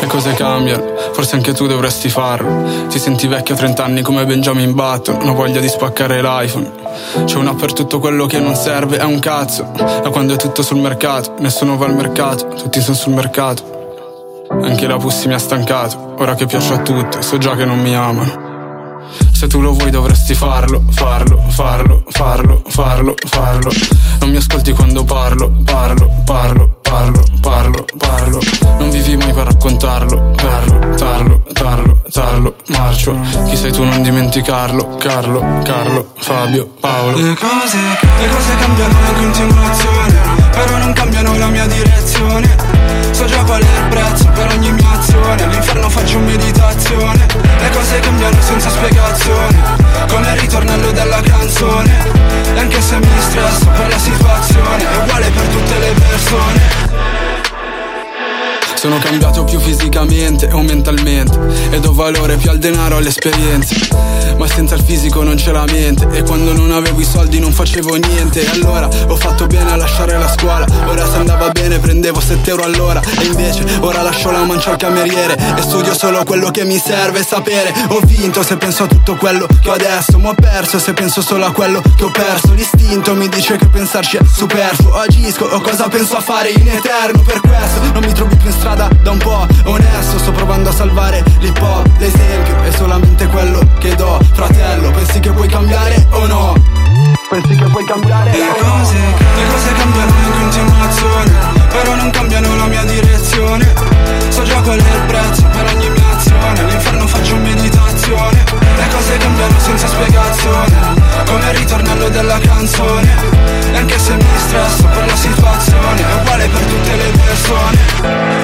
cose 0.07 0.33
cambiano, 0.33 0.95
forse 1.11 1.35
anche 1.35 1.53
tu 1.53 1.67
dovresti 1.67 2.09
farlo. 2.09 2.87
Ti 2.89 2.97
senti 2.97 3.27
vecchio 3.27 3.53
a 3.53 3.57
30 3.59 3.83
anni 3.83 4.01
come 4.01 4.25
Benjamin 4.25 4.73
Button, 4.73 5.29
ho 5.29 5.35
voglia 5.35 5.59
di 5.59 5.69
spaccare 5.69 6.19
l'iPhone. 6.23 6.71
C'è 7.25 7.37
una 7.37 7.53
per 7.53 7.73
tutto 7.73 7.99
quello 7.99 8.25
che 8.25 8.39
non 8.39 8.55
serve, 8.55 8.97
è 8.97 9.03
un 9.03 9.19
cazzo. 9.19 9.69
Da 9.75 10.09
quando 10.09 10.33
è 10.33 10.37
tutto 10.37 10.63
sul 10.63 10.79
mercato, 10.79 11.35
nessuno 11.37 11.77
va 11.77 11.85
al 11.85 11.93
mercato, 11.93 12.47
tutti 12.47 12.81
sono 12.81 12.97
sul 12.97 13.13
mercato. 13.13 14.47
Anche 14.49 14.87
la 14.87 14.97
Pussi 14.97 15.27
mi 15.27 15.35
ha 15.35 15.39
stancato, 15.39 16.15
ora 16.17 16.33
che 16.33 16.47
piace 16.47 16.73
a 16.73 16.79
tutti, 16.79 17.21
so 17.21 17.37
già 17.37 17.55
che 17.55 17.65
non 17.65 17.79
mi 17.79 17.95
amano. 17.95 18.50
Se 19.31 19.47
tu 19.47 19.61
lo 19.61 19.73
vuoi 19.73 19.89
dovresti 19.89 20.33
farlo, 20.33 20.83
farlo, 20.91 21.43
farlo, 21.49 22.03
farlo, 22.09 22.61
farlo, 22.67 23.15
farlo. 23.25 23.71
Non 24.19 24.29
mi 24.29 24.37
ascolti 24.37 24.71
quando 24.71 25.03
parlo, 25.03 25.51
parlo, 25.63 26.21
parlo, 26.25 26.79
parlo, 26.81 27.23
parlo, 27.41 27.85
parlo. 27.97 28.39
Non 28.77 28.89
vivi 28.89 29.17
mai 29.17 29.33
per 29.33 29.45
raccontarlo, 29.45 30.31
tarlo, 30.35 30.93
tarlo, 30.95 31.41
tarlo, 31.53 32.01
tarlo, 32.11 32.55
marcio. 32.67 33.17
Chi 33.47 33.55
sei 33.55 33.71
tu 33.71 33.83
non 33.83 34.01
dimenticarlo, 34.01 34.97
Carlo, 34.97 35.61
Carlo, 35.63 36.11
Fabio, 36.17 36.69
Paolo. 36.79 37.17
Le 37.17 37.35
cose, 37.35 37.77
le 38.19 38.29
cose 38.29 38.55
cambiano 38.59 38.93
in 38.93 39.15
continuazione, 39.15 40.19
però 40.51 40.77
non 40.77 40.93
cambiano 40.93 41.37
la 41.37 41.47
mia 41.47 41.65
direzione. 41.65 42.55
So 43.11 43.25
già 43.25 43.43
qual 43.43 43.61
è 43.61 43.79
il 43.79 43.87
prezzo 43.89 44.30
per 44.41 44.57
ogni 44.57 44.71
mia 44.71 44.89
azione, 44.91 45.43
all'inferno 45.43 45.89
faccio 45.89 46.19
meditazione. 46.19 47.25
Le 47.59 47.69
cose 47.69 47.99
cambiano 47.99 48.41
senza 48.41 48.69
spiegazioni, 48.69 49.61
come 50.07 50.31
il 50.33 50.39
ritornello 50.39 50.91
della 50.91 51.21
canzone. 51.21 52.09
E 52.53 52.59
anche 52.59 52.81
se 52.81 52.97
mi 52.97 53.19
stresso 53.19 53.67
per 53.67 53.87
la 53.87 53.99
situazione, 53.99 54.83
è 54.83 54.97
uguale 55.03 55.29
per 55.29 55.47
tutte 55.47 55.77
le 55.77 55.93
persone. 55.93 56.90
Sono 58.81 58.97
cambiato 58.97 59.43
più 59.43 59.59
fisicamente 59.59 60.47
o 60.51 60.63
mentalmente. 60.63 61.37
E 61.69 61.79
do 61.79 61.93
valore 61.93 62.37
più 62.37 62.49
al 62.49 62.57
denaro 62.57 62.97
alle 62.97 63.09
esperienze 63.09 63.75
Ma 64.39 64.47
senza 64.47 64.73
il 64.73 64.81
fisico 64.81 65.21
non 65.21 65.35
c'è 65.35 65.51
la 65.51 65.65
mente. 65.65 66.07
E 66.09 66.23
quando 66.23 66.51
non 66.51 66.71
avevo 66.71 66.99
i 66.99 67.03
soldi 67.03 67.39
non 67.39 67.53
facevo 67.53 67.93
niente. 67.93 68.43
E 68.43 68.49
allora 68.49 68.87
ho 68.87 69.15
fatto 69.15 69.45
bene 69.45 69.71
a 69.71 69.75
lasciare 69.75 70.17
la 70.17 70.27
scuola. 70.27 70.65
Ora 70.87 71.07
se 71.07 71.17
andava 71.17 71.49
bene 71.49 71.77
prendevo 71.77 72.19
7 72.19 72.49
euro 72.49 72.63
all'ora. 72.63 72.99
E 73.19 73.25
invece 73.25 73.65
ora 73.81 74.01
lascio 74.01 74.31
la 74.31 74.43
mancia 74.45 74.71
al 74.71 74.77
cameriere. 74.77 75.37
E 75.55 75.61
studio 75.61 75.93
solo 75.93 76.23
quello 76.23 76.49
che 76.49 76.65
mi 76.65 76.79
serve 76.83 77.23
sapere. 77.23 77.71
Ho 77.89 77.99
vinto 78.03 78.41
se 78.41 78.57
penso 78.57 78.85
a 78.85 78.87
tutto 78.87 79.15
quello 79.15 79.45
che 79.61 79.69
ho 79.69 79.73
adesso. 79.73 80.17
Ma 80.17 80.29
ho 80.29 80.33
perso 80.33 80.79
se 80.79 80.93
penso 80.93 81.21
solo 81.21 81.45
a 81.45 81.51
quello 81.51 81.83
che 81.95 82.03
ho 82.03 82.09
perso. 82.09 82.51
L'istinto 82.53 83.13
mi 83.13 83.29
dice 83.29 83.57
che 83.57 83.67
pensarci 83.67 84.17
è 84.17 84.21
superfluo. 84.25 84.95
Agisco 84.95 85.45
o 85.45 85.61
cosa 85.61 85.87
penso 85.87 86.17
a 86.17 86.21
fare 86.21 86.49
in 86.49 86.67
eterno. 86.67 87.21
Per 87.21 87.41
questo 87.41 87.79
non 87.93 88.03
mi 88.03 88.13
trovi 88.13 88.35
più 88.37 88.47
in 88.47 88.53
strada 88.53 88.69
da 88.75 89.11
un 89.11 89.17
po' 89.17 89.47
onesto 89.65 90.17
Sto 90.19 90.31
provando 90.31 90.69
a 90.69 90.73
salvare 90.73 91.23
l'hip 91.39 91.61
hop 91.61 91.87
L'esempio 91.97 92.61
è 92.63 92.71
solamente 92.71 93.27
quello 93.27 93.59
che 93.79 93.95
do 93.95 94.19
Fratello, 94.33 94.91
pensi 94.91 95.19
che 95.19 95.31
puoi 95.31 95.47
cambiare 95.47 96.07
o 96.11 96.25
no? 96.25 96.53
Pensi 97.29 97.55
che 97.55 97.65
puoi 97.65 97.85
cambiare 97.85 98.31
Le 98.31 98.53
cose, 98.59 98.97
le 98.97 99.47
cose 99.49 99.73
cambiano 99.73 100.11
in 100.25 100.31
continuazione, 100.39 101.31
però 101.69 101.95
non 101.95 102.09
cambiano 102.11 102.55
la 102.57 102.65
mia 102.65 102.83
direzione. 102.83 103.73
So 104.29 104.43
già 104.43 104.59
qual 104.61 104.77
è 104.77 104.95
il 104.95 105.01
prezzo 105.07 105.43
per 105.43 105.73
ogni 105.73 105.89
mia 105.89 106.09
azione, 106.13 106.59
all'inferno 106.59 107.07
faccio 107.07 107.35
meditazione. 107.37 108.43
Le 108.75 108.87
cose 108.93 109.17
cambiano 109.17 109.59
senza 109.59 109.87
spiegazione, 109.87 110.95
come 111.25 111.51
il 111.51 111.57
ritornello 111.57 112.09
della 112.09 112.37
canzone. 112.39 113.60
Anche 113.81 113.97
se 113.97 114.13
mi 114.13 114.37
stresso 114.37 114.85
per 114.93 115.05
la 115.07 115.15
situazione, 115.15 116.01
è 116.01 116.21
uguale 116.21 116.47
per 116.47 116.61
tutte 116.61 116.95
le 116.95 117.11
persone. 117.17 117.77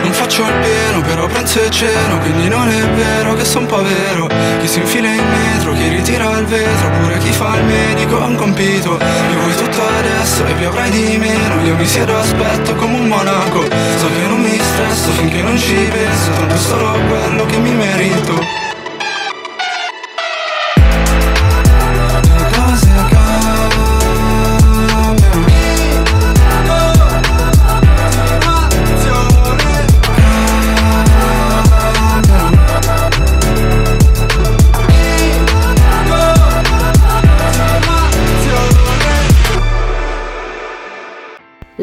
Non 0.01 0.11
faccio 0.11 0.41
il 0.47 0.53
pieno, 0.61 1.01
però 1.01 1.27
pranzo 1.27 1.61
e 1.61 1.69
ceno, 1.69 2.17
quindi 2.17 2.47
non 2.47 2.67
è 2.67 2.89
vero 2.89 3.35
che 3.35 3.45
son 3.45 3.67
povero. 3.67 4.27
Chi 4.59 4.67
si 4.67 4.79
infila 4.79 5.13
in 5.13 5.23
metro, 5.29 5.73
chi 5.73 5.89
ritira 5.89 6.39
il 6.39 6.45
vetro, 6.45 6.89
pure 7.01 7.19
chi 7.19 7.31
fa 7.31 7.55
il 7.55 7.65
medico 7.65 8.19
ha 8.19 8.25
un 8.25 8.35
compito. 8.35 8.97
Mi 8.97 9.35
vuoi 9.35 9.55
tutto 9.55 9.79
adesso 9.99 10.43
e 10.43 10.53
più 10.53 10.67
avrai 10.69 10.89
di 10.89 11.17
meno. 11.17 11.61
Io 11.65 11.75
mi 11.75 11.85
siedo 11.85 12.17
aspetto 12.17 12.73
come 12.73 12.97
un 12.97 13.07
monaco. 13.07 13.61
So 13.61 14.07
che 14.07 14.27
non 14.27 14.41
mi 14.41 14.59
stress 14.59 15.09
finché 15.17 15.43
non 15.43 15.55
ci 15.57 15.73
penso 15.91 16.31
Tanto 16.31 16.57
solo 16.57 16.91
quello 17.09 17.45
che 17.45 17.57
mi 17.57 17.71
merito 17.73 18.66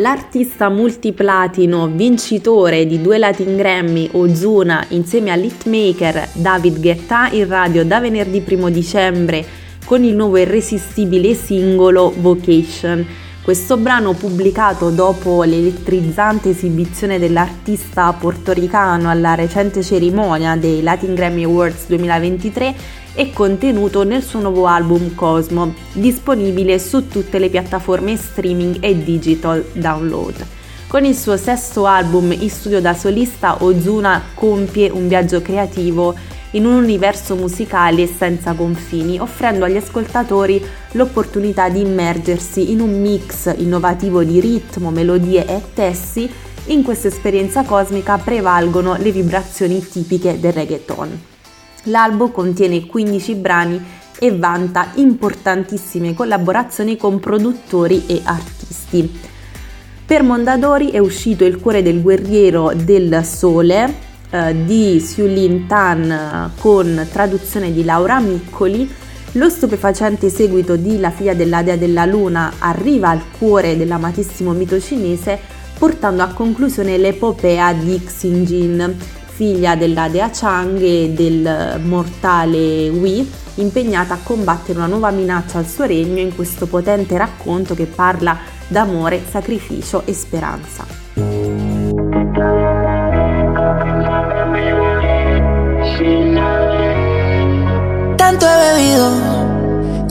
L'artista 0.05 0.69
multiplatino 0.69 1.87
vincitore 1.87 2.85
di 2.85 3.01
due 3.01 3.17
Latin 3.17 3.57
Grammy 3.57 4.11
Ozuna 4.12 4.85
insieme 4.88 5.31
all'hitmaker 5.31 6.29
David 6.35 6.79
Guetta 6.79 7.31
in 7.31 7.49
radio 7.49 7.87
da 7.87 8.01
venerdì 8.01 8.45
1 8.47 8.69
dicembre 8.69 9.43
con 9.87 10.05
il 10.05 10.14
nuovo 10.14 10.37
irresistibile 10.37 11.33
singolo 11.33 12.12
Vocation. 12.19 13.23
Questo 13.44 13.76
brano 13.76 14.14
pubblicato 14.14 14.88
dopo 14.88 15.42
l'elettrizzante 15.42 16.48
esibizione 16.48 17.18
dell'artista 17.18 18.11
portoricano 18.14 19.11
alla 19.11 19.35
recente 19.35 19.83
cerimonia 19.83 20.57
dei 20.57 20.80
Latin 20.80 21.12
Grammy 21.12 21.44
Awards 21.44 21.88
2023 21.88 22.74
è 23.12 23.30
contenuto 23.33 24.02
nel 24.02 24.22
suo 24.22 24.40
nuovo 24.40 24.66
album 24.66 25.14
Cosmo, 25.14 25.74
disponibile 25.92 26.78
su 26.78 27.07
tutte 27.09 27.38
le 27.38 27.50
piattaforme 27.50 28.16
streaming 28.16 28.78
e 28.80 29.04
digital 29.04 29.62
download. 29.74 30.46
Con 30.87 31.04
il 31.04 31.14
suo 31.14 31.37
sesto 31.37 31.85
album 31.85 32.33
in 32.33 32.48
studio 32.48 32.80
da 32.80 32.94
solista, 32.94 33.62
Ozuna 33.62 34.22
compie 34.33 34.88
un 34.88 35.07
viaggio 35.07 35.42
creativo 35.42 36.14
in 36.55 36.67
un 36.67 36.75
universo 36.75 37.37
musicale 37.37 38.07
senza 38.07 38.53
confini, 38.55 39.19
offrendo 39.19 39.64
agli 39.64 39.77
ascoltatori 39.77 40.62
l'opportunità 40.93 41.69
di 41.69 41.81
immergersi 41.81 42.71
in 42.71 42.81
un 42.81 43.01
mix 43.01 43.53
innovativo 43.57 44.23
di 44.23 44.40
ritmo, 44.40 44.90
melodie 44.90 45.47
e 45.47 45.61
testi. 45.75 46.31
In 46.67 46.83
questa 46.83 47.09
esperienza 47.09 47.64
cosmica 47.64 48.17
prevalgono 48.19 48.97
le 48.97 49.12
vibrazioni 49.12 49.87
tipiche 49.87 50.38
del 50.40 50.53
reggaeton. 50.53 51.23
L'album 51.85 52.31
contiene 52.31 52.87
15 52.87 53.35
brani 53.35 53.85
e 54.19 54.37
vanta 54.37 54.93
importantissime 54.95 56.14
collaborazioni 56.14 56.97
con 56.97 57.19
produttori 57.19 58.05
e 58.07 58.21
artisti. 58.25 59.21
Per 60.07 60.23
Mondadori 60.23 60.90
è 60.90 60.99
uscito 60.99 61.45
Il 61.45 61.59
cuore 61.59 61.83
del 61.83 62.01
guerriero 62.01 62.73
del 62.75 63.25
sole 63.25 64.12
eh, 64.30 64.64
di 64.64 65.00
Siulin 65.00 65.66
Tan 65.66 66.10
eh, 66.10 66.60
con 66.60 67.06
traduzione 67.10 67.72
di 67.72 67.84
Laura 67.84 68.20
Miccoli. 68.20 68.90
Lo 69.32 69.48
stupefacente 69.48 70.28
seguito 70.28 70.76
di 70.76 70.98
La 71.00 71.10
figlia 71.10 71.34
della 71.34 71.62
dea 71.62 71.76
della 71.76 72.04
luna 72.04 72.54
arriva 72.58 73.08
al 73.08 73.22
cuore 73.37 73.76
dell'amatissimo 73.76 74.52
mito 74.52 74.80
cinese 74.80 75.62
portando 75.78 76.22
a 76.22 76.28
conclusione 76.28 76.96
l'epopea 76.96 77.72
di 77.72 78.00
Xinjin, 78.02 78.96
figlia 79.26 79.74
della 79.74 80.08
dea 80.08 80.30
Chang 80.32 80.80
e 80.80 81.10
del 81.10 81.80
mortale 81.82 82.88
Wei, 82.90 83.28
impegnata 83.56 84.14
a 84.14 84.18
combattere 84.22 84.78
una 84.78 84.87
nuova 84.87 85.10
minaccia 85.10 85.58
al 85.58 85.66
suo 85.66 85.84
regno 85.84 86.20
in 86.20 86.34
questo 86.34 86.66
potente 86.66 87.16
racconto 87.16 87.74
che 87.74 87.87
parla 87.87 88.38
d'amore, 88.68 89.22
sacrificio 89.28 90.02
e 90.06 90.14
speranza. 90.14 91.04
Tanto 98.16 98.46
he 98.48 98.72
bebido 98.72 99.11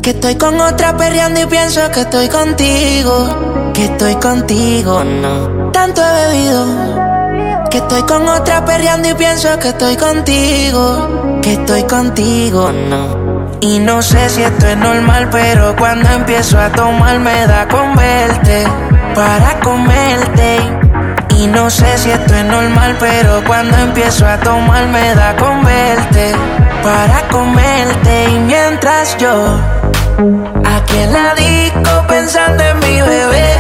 que 0.01 0.11
estoy 0.11 0.35
con 0.35 0.59
otra 0.61 0.95
perreando 0.95 1.41
y 1.41 1.45
pienso 1.45 1.81
que 1.91 2.01
estoy 2.01 2.29
contigo, 2.29 3.71
que 3.73 3.85
estoy 3.85 4.15
contigo, 4.15 5.03
no. 5.03 5.71
Tanto 5.71 6.01
he 6.01 6.27
bebido 6.27 6.65
Que 7.69 7.79
estoy 7.79 8.03
con 8.03 8.27
otra 8.29 8.63
perreando 8.63 9.09
y 9.09 9.13
pienso 9.15 9.59
que 9.59 9.69
estoy 9.69 9.97
contigo. 9.97 11.41
Que 11.41 11.53
estoy 11.53 11.83
contigo, 11.83 12.71
no. 12.71 13.57
Y 13.59 13.79
no 13.79 14.01
sé 14.01 14.29
si 14.29 14.43
esto 14.43 14.67
es 14.67 14.77
normal, 14.77 15.27
pero 15.31 15.75
cuando 15.75 16.07
empiezo 16.09 16.59
a 16.59 16.69
tomar 16.69 17.19
me 17.19 17.45
da 17.47 17.67
con 17.67 17.95
verte. 17.95 18.65
Para 19.15 19.59
comerte. 19.59 20.82
Y 21.29 21.47
no 21.47 21.69
sé 21.69 21.97
si 21.97 22.09
esto 22.11 22.35
es 22.35 22.45
normal, 22.45 22.95
pero 22.99 23.43
cuando 23.45 23.77
empiezo 23.77 24.27
a 24.27 24.37
tomar 24.37 24.87
me 24.87 25.15
da 25.15 25.35
con 25.35 25.63
verte. 25.63 26.35
Para 26.83 27.27
comerte. 27.29 28.29
Y 28.29 28.39
mientras 28.39 29.17
yo, 29.17 29.57
aquí 30.65 30.97
en 30.97 31.13
la 31.13 31.35
disco 31.35 32.07
pensando 32.07 32.63
en 32.63 32.79
mi 32.79 33.01
bebé. 33.01 33.53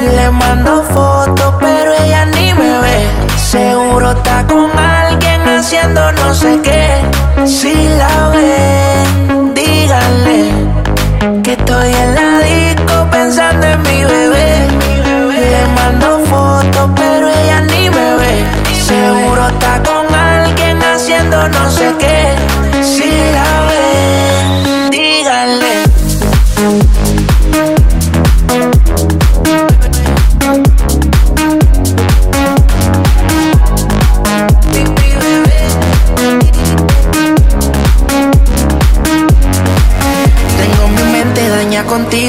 Le 0.00 0.30
mando 0.30 0.82
fotos, 0.84 1.54
pero 1.60 1.92
ella 2.04 2.26
ni 2.26 2.52
me 2.54 2.78
ve. 2.80 3.10
Seguro 3.36 4.10
está 4.12 4.46
con 4.46 4.70
alguien 4.78 5.40
haciendo 5.48 6.12
no 6.12 6.34
sé 6.34 6.60
qué. 6.62 7.46
Si 7.46 7.74
la 7.74 8.28
ven, 8.28 9.54
díganle 9.54 10.50
que 11.42 11.52
estoy 11.52 11.92
en 11.92 12.14
la 12.14 12.38
disco 12.38 13.06
pensando 13.10 13.66
en 13.66 13.82
mi 13.82 14.04
bebé. 14.04 14.49
Está 19.60 19.82
con 19.82 20.14
alguien 20.14 20.82
haciendo 20.82 21.48
no 21.48 21.70
sé 21.70 21.94
qué. 21.98 22.34
Si 22.82 23.10
la 23.32 23.66
ven, 23.68 24.89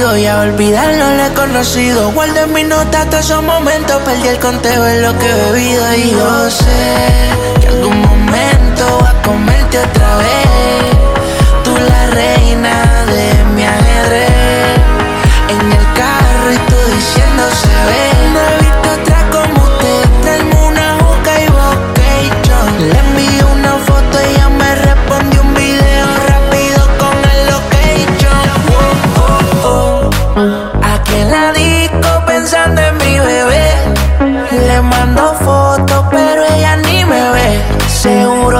y 0.02 0.26
a 0.26 0.40
olvidarlo 0.40 1.16
lo 1.16 1.24
he 1.26 1.34
conocido. 1.34 2.12
Guardo 2.12 2.42
en 2.42 2.54
mis 2.54 2.66
notas 2.66 3.08
todos 3.10 3.26
esos 3.26 3.44
momentos, 3.44 4.02
perdí 4.04 4.28
el 4.30 4.40
conteo 4.40 4.88
en 4.88 5.02
lo 5.04 5.18
que 5.20 5.26
he 5.28 5.36
bebido 5.36 5.96
y 5.96 6.12
yo 6.12 6.50
sé 6.50 7.60
que 7.62 7.68
algún 7.68 8.02
momento 8.02 9.00
va 9.04 9.10
a 9.12 9.22
comerte 9.22 9.78
otra 9.78 10.16
vez. 10.18 10.71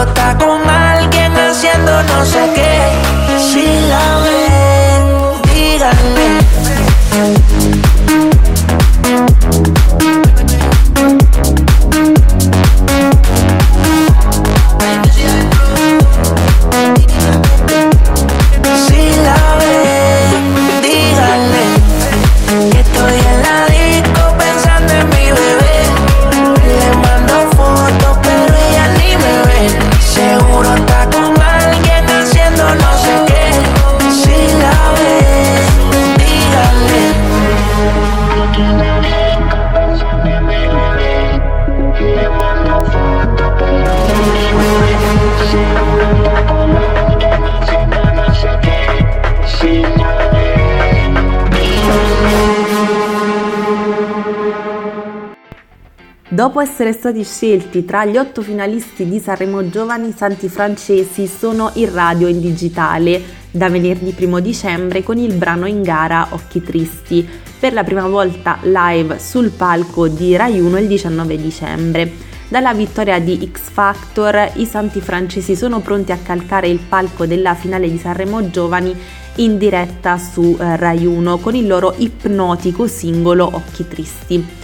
Está 0.02 0.36
con 0.36 0.68
alguien 0.68 1.32
haciendo 1.38 2.02
no 2.04 2.26
sé 2.26 2.50
qué. 2.56 3.38
Si 3.38 3.66
la 3.88 4.18
ven, 4.24 4.61
Dopo 56.42 56.60
essere 56.60 56.92
stati 56.92 57.24
scelti 57.24 57.86
tra 57.86 58.04
gli 58.04 58.18
otto 58.18 58.42
finalisti 58.42 59.08
di 59.08 59.20
Sanremo 59.20 59.70
Giovani, 59.70 60.08
i 60.08 60.12
Santi 60.18 60.50
Francesi 60.50 61.28
sono 61.28 61.70
in 61.76 61.94
radio 61.94 62.26
e 62.26 62.32
in 62.32 62.42
digitale. 62.42 63.22
Da 63.52 63.70
venerdì 63.70 64.16
1 64.18 64.40
dicembre 64.40 65.04
con 65.04 65.20
il 65.20 65.36
brano 65.36 65.68
in 65.68 65.84
gara 65.84 66.30
Occhi 66.32 66.64
Tristi, 66.64 67.30
per 67.60 67.74
la 67.74 67.84
prima 67.84 68.08
volta 68.08 68.58
live 68.64 69.20
sul 69.20 69.52
palco 69.52 70.08
di 70.08 70.36
Rai 70.36 70.60
1 70.60 70.80
il 70.80 70.88
19 70.88 71.38
dicembre. 71.38 72.12
Dalla 72.48 72.74
vittoria 72.74 73.20
di 73.20 73.48
X 73.52 73.70
Factor, 73.70 74.54
i 74.56 74.66
Santi 74.66 75.00
Francesi 75.00 75.56
sono 75.56 75.80
pronti 75.82 76.12
a 76.12 76.18
calcare 76.18 76.68
il 76.68 76.80
palco 76.80 77.28
della 77.28 77.54
finale 77.54 77.88
di 77.88 78.00
Sanremo 78.00 78.50
Giovani 78.50 78.98
in 79.36 79.60
diretta 79.60 80.18
su 80.18 80.58
eh, 80.60 80.76
Rai 80.76 81.06
1 81.06 81.38
con 81.38 81.54
il 81.54 81.68
loro 81.68 81.94
ipnotico 81.98 82.88
singolo 82.88 83.46
Occhi 83.46 83.88
Tristi 83.88 84.60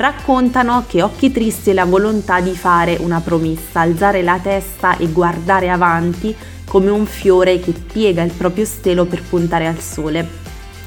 raccontano 0.00 0.84
che 0.88 1.02
Occhi 1.02 1.30
Tristi 1.30 1.70
è 1.70 1.72
la 1.74 1.84
volontà 1.84 2.40
di 2.40 2.56
fare 2.56 2.96
una 3.00 3.20
promessa, 3.20 3.80
alzare 3.80 4.22
la 4.22 4.38
testa 4.42 4.96
e 4.96 5.08
guardare 5.08 5.68
avanti 5.68 6.34
come 6.64 6.88
un 6.88 7.04
fiore 7.04 7.60
che 7.60 7.72
piega 7.72 8.22
il 8.22 8.32
proprio 8.32 8.64
stelo 8.64 9.04
per 9.04 9.22
puntare 9.22 9.66
al 9.66 9.78
sole. 9.78 10.26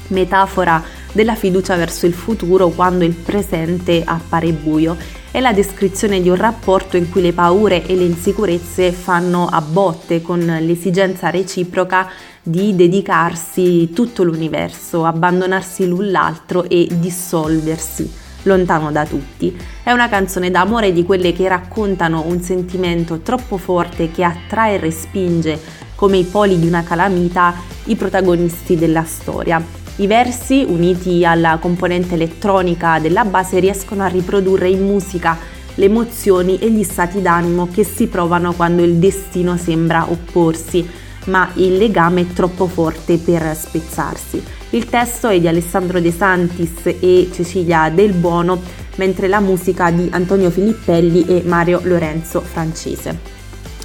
Metafora 0.08 0.82
della 1.12 1.36
fiducia 1.36 1.76
verso 1.76 2.06
il 2.06 2.12
futuro 2.12 2.70
quando 2.70 3.04
il 3.04 3.14
presente 3.14 4.02
appare 4.04 4.50
buio. 4.50 4.96
È 5.30 5.38
la 5.38 5.52
descrizione 5.52 6.20
di 6.20 6.28
un 6.28 6.36
rapporto 6.36 6.96
in 6.96 7.08
cui 7.08 7.22
le 7.22 7.32
paure 7.32 7.86
e 7.86 7.94
le 7.94 8.04
insicurezze 8.04 8.90
fanno 8.90 9.46
a 9.46 9.60
botte 9.60 10.22
con 10.22 10.40
l'esigenza 10.40 11.30
reciproca 11.30 12.10
di 12.42 12.74
dedicarsi 12.74 13.90
tutto 13.92 14.24
l'universo, 14.24 15.04
abbandonarsi 15.04 15.86
l'un 15.86 16.10
l'altro 16.10 16.64
e 16.68 16.88
dissolversi 16.90 18.22
lontano 18.44 18.90
da 18.90 19.04
tutti. 19.04 19.56
È 19.82 19.90
una 19.92 20.08
canzone 20.08 20.50
d'amore 20.50 20.92
di 20.92 21.04
quelle 21.04 21.32
che 21.32 21.48
raccontano 21.48 22.24
un 22.26 22.40
sentimento 22.40 23.18
troppo 23.18 23.58
forte 23.58 24.10
che 24.10 24.24
attrae 24.24 24.74
e 24.74 24.78
respinge 24.78 25.60
come 25.94 26.16
i 26.16 26.24
poli 26.24 26.58
di 26.58 26.66
una 26.66 26.82
calamita 26.82 27.54
i 27.84 27.96
protagonisti 27.96 28.76
della 28.76 29.04
storia. 29.04 29.62
I 29.96 30.06
versi, 30.06 30.64
uniti 30.66 31.24
alla 31.24 31.58
componente 31.60 32.14
elettronica 32.14 32.98
della 32.98 33.24
base, 33.24 33.60
riescono 33.60 34.02
a 34.02 34.08
riprodurre 34.08 34.68
in 34.68 34.84
musica 34.84 35.38
le 35.76 35.84
emozioni 35.84 36.58
e 36.58 36.70
gli 36.70 36.82
stati 36.82 37.20
d'animo 37.20 37.68
che 37.72 37.84
si 37.84 38.06
provano 38.06 38.52
quando 38.54 38.82
il 38.82 38.94
destino 38.94 39.56
sembra 39.56 40.10
opporsi, 40.10 40.88
ma 41.26 41.50
il 41.54 41.76
legame 41.76 42.22
è 42.22 42.26
troppo 42.32 42.66
forte 42.66 43.18
per 43.18 43.54
spezzarsi. 43.56 44.42
Il 44.70 44.86
testo 44.86 45.28
è 45.28 45.38
di 45.38 45.48
Alessandro 45.48 46.00
De 46.00 46.12
Santis 46.12 46.80
e 46.84 47.30
Cecilia 47.32 47.90
Del 47.90 48.12
Buono, 48.12 48.60
mentre 48.96 49.28
la 49.28 49.40
musica 49.40 49.90
di 49.90 50.08
Antonio 50.10 50.50
Filippelli 50.50 51.24
e 51.26 51.42
Mario 51.44 51.80
Lorenzo 51.84 52.40
Francese. 52.40 53.32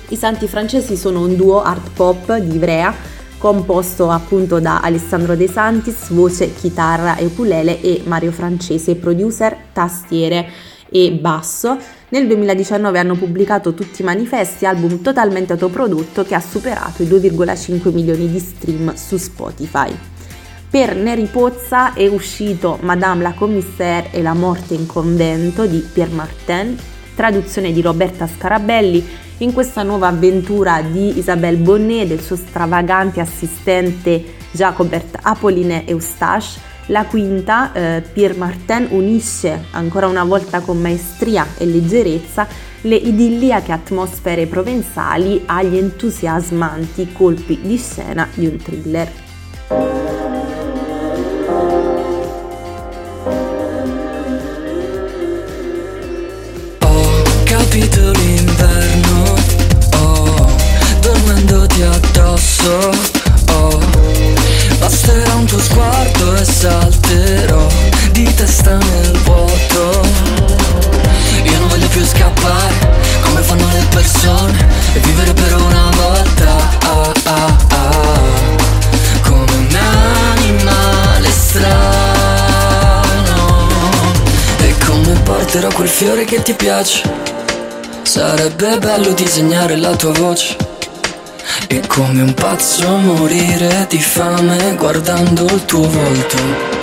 I 0.10 0.15
Santi 0.15 0.47
Francesi 0.47 0.95
sono 0.95 1.21
un 1.21 1.36
duo 1.36 1.62
art 1.62 1.91
pop 1.93 2.36
di 2.38 2.56
Ivrea 2.56 3.17
composto 3.38 4.10
appunto 4.10 4.60
da 4.60 4.82
Alessandro 4.82 5.36
De 5.36 5.47
Santis, 5.47 6.10
voce, 6.10 6.54
chitarra 6.54 7.15
e 7.15 7.25
ukulele 7.25 7.80
e 7.82 8.02
Mario 8.06 8.32
Francese, 8.32 8.95
producer, 8.95 9.56
tastiere 9.71 10.47
e 10.89 11.12
basso. 11.12 11.78
Nel 12.11 12.25
2019 12.25 12.97
hanno 12.97 13.13
pubblicato 13.13 13.75
tutti 13.75 14.01
i 14.01 14.05
manifesti, 14.05 14.65
album 14.65 15.01
totalmente 15.01 15.53
autoprodotto 15.53 16.23
che 16.23 16.33
ha 16.33 16.39
superato 16.39 17.03
i 17.03 17.05
2,5 17.05 17.93
milioni 17.93 18.31
di 18.31 18.39
stream 18.39 18.95
su 18.95 19.17
Spotify. 19.17 19.95
Per 20.71 20.95
Neri 20.95 21.25
Pozza 21.25 21.93
è 21.93 22.07
uscito 22.07 22.79
Madame 22.81 23.21
la 23.21 23.33
Commissaire 23.33 24.09
e 24.11 24.23
la 24.23 24.33
morte 24.33 24.73
in 24.73 24.87
convento 24.87 25.67
di 25.67 25.87
Pierre 25.93 26.13
Martin, 26.13 26.75
traduzione 27.15 27.71
di 27.71 27.81
Roberta 27.81 28.27
Scarabelli, 28.27 29.05
in 29.39 29.53
questa 29.53 29.83
nuova 29.83 30.07
avventura 30.07 30.81
di 30.81 31.19
Isabelle 31.19 31.57
Bonnet 31.57 32.01
e 32.01 32.07
del 32.07 32.21
suo 32.21 32.35
stravagante 32.35 33.19
assistente 33.19 34.23
Jacobert 34.51 35.19
Apolline 35.21 35.87
Eustache. 35.87 36.68
La 36.89 37.06
quinta, 37.06 37.71
eh, 37.71 38.02
Pierre 38.02 38.36
Martin, 38.36 38.88
unisce 38.89 39.65
ancora 39.71 40.08
una 40.08 40.23
volta 40.23 40.62
con 40.62 40.82
maestria 40.82 41.45
e 41.56 41.65
leggerezza 41.65 42.47
le 42.82 42.95
idilliache 42.95 43.71
atmosfere 43.71 44.47
provenzali 44.47 45.43
agli 45.45 45.78
entusiasmanti 45.78 47.12
colpi 47.12 47.60
di 47.62 47.78
scena 47.78 48.28
di 48.34 48.47
un 48.47 48.58
thriller. 48.58 49.12
capito 57.43 58.12
l'inverno 58.12 59.36
Oh, 59.95 60.56
dormendoti 61.02 61.82
addosso 61.84 62.91
Oh, 63.52 63.80
basterà 64.80 65.36
un 65.36 65.45
tuo 65.45 65.60
sguardo 65.60 66.18
e 66.39 66.45
salterò 66.45 67.67
Di 68.12 68.34
testa 68.34 68.78
nel 68.78 69.17
vuoto. 69.23 70.08
Io 71.43 71.60
non 71.60 71.67
voglio 71.67 71.88
più 71.88 72.06
scappare 72.06 72.73
Come 73.21 73.41
fanno 73.41 73.67
le 73.71 73.86
persone 73.89 74.67
E 74.93 74.99
vivere 74.99 75.34
per 75.34 75.56
una 75.56 75.89
volta 75.95 76.56
ah, 76.84 77.12
ah, 77.23 77.58
ah, 77.69 78.19
Come 79.23 79.52
un 79.54 79.78
animale 80.36 81.30
strano. 81.30 81.67
E 84.60 84.75
come 84.86 85.13
porterò 85.23 85.67
quel 85.69 85.89
fiore 85.89 86.25
che 86.25 86.41
ti 86.41 86.54
piace? 86.54 87.28
Sarebbe 88.04 88.78
bello 88.80 89.12
disegnare 89.12 89.75
la 89.75 89.95
tua 89.95 90.12
voce 90.12 90.68
E 91.71 91.84
come 91.86 92.21
un 92.21 92.34
pazzo 92.34 92.97
morire 92.97 93.86
di 93.88 94.01
fame 94.01 94.73
guardando 94.75 95.45
il 95.45 95.65
tuo 95.65 95.88
volto 95.88 96.78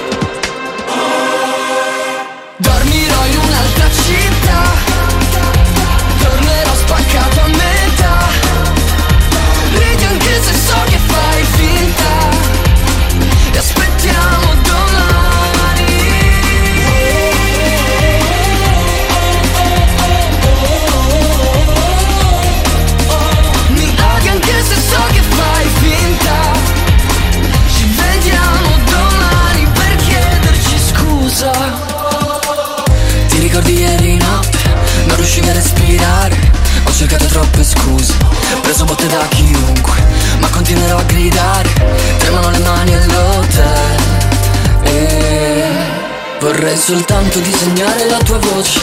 soltanto 46.87 47.41
disegnare 47.41 48.09
la 48.09 48.19
tua 48.19 48.39
voce. 48.39 48.81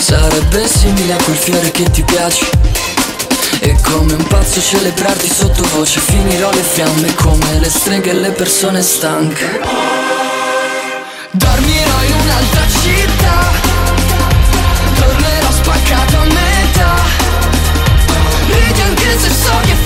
Sarebbe 0.00 0.66
simile 0.66 1.12
a 1.12 1.22
quel 1.22 1.36
fiore 1.36 1.70
che 1.70 1.84
ti 1.90 2.02
piace. 2.02 2.48
E 3.60 3.76
come 3.82 4.14
un 4.14 4.26
pazzo 4.26 4.62
celebrarti 4.62 5.28
sottovoce. 5.28 6.00
Finirò 6.00 6.50
le 6.52 6.62
fiamme 6.62 7.14
come 7.16 7.58
le 7.58 7.68
streghe 7.68 8.12
e 8.12 8.14
le 8.14 8.30
persone 8.30 8.80
stanche. 8.80 9.60
Dormirò 11.32 12.02
in 12.02 12.14
un'altra 12.22 12.62
città. 12.80 13.40
Tornerò 14.98 15.50
spaccato 15.50 16.16
a 16.16 16.24
metà. 16.24 16.94
Ridi 18.46 18.80
anche 18.80 19.18
se 19.20 19.28
so 19.28 19.52
che 19.66 19.85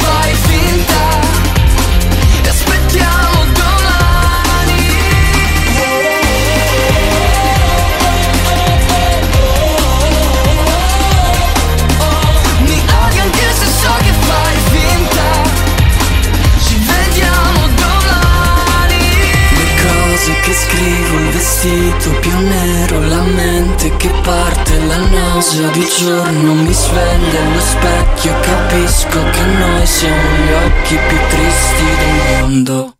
nausea 25.40 25.70
di 25.70 25.88
giorno 25.96 26.52
mi 26.52 26.72
sveglia 26.74 27.40
allo 27.40 27.60
specchio? 27.60 28.38
Capisco 28.40 29.24
che 29.30 29.42
noi 29.42 29.86
siamo 29.86 30.36
gli 30.36 30.52
occhi 30.52 30.98
più 31.08 31.18
tristi 31.28 31.84
del 31.96 32.40
mondo. 32.40 32.94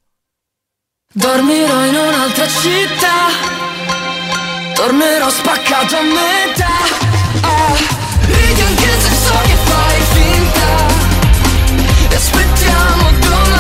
Dormirò 1.13 1.85
in 1.85 1.95
un'altra 1.97 2.47
città, 2.47 3.29
tornerò 4.73 5.29
spaccato 5.29 5.97
a 5.97 6.01
metà. 6.01 6.77
Ah, 7.43 7.75
Ridi 8.25 8.61
anche 8.63 9.01
se 9.01 9.15
so 9.15 9.39
che 9.43 9.57
fai 9.69 10.01
finta. 10.15 10.69
E 12.09 12.15
aspettiamo 12.15 13.11
domani 13.21 13.60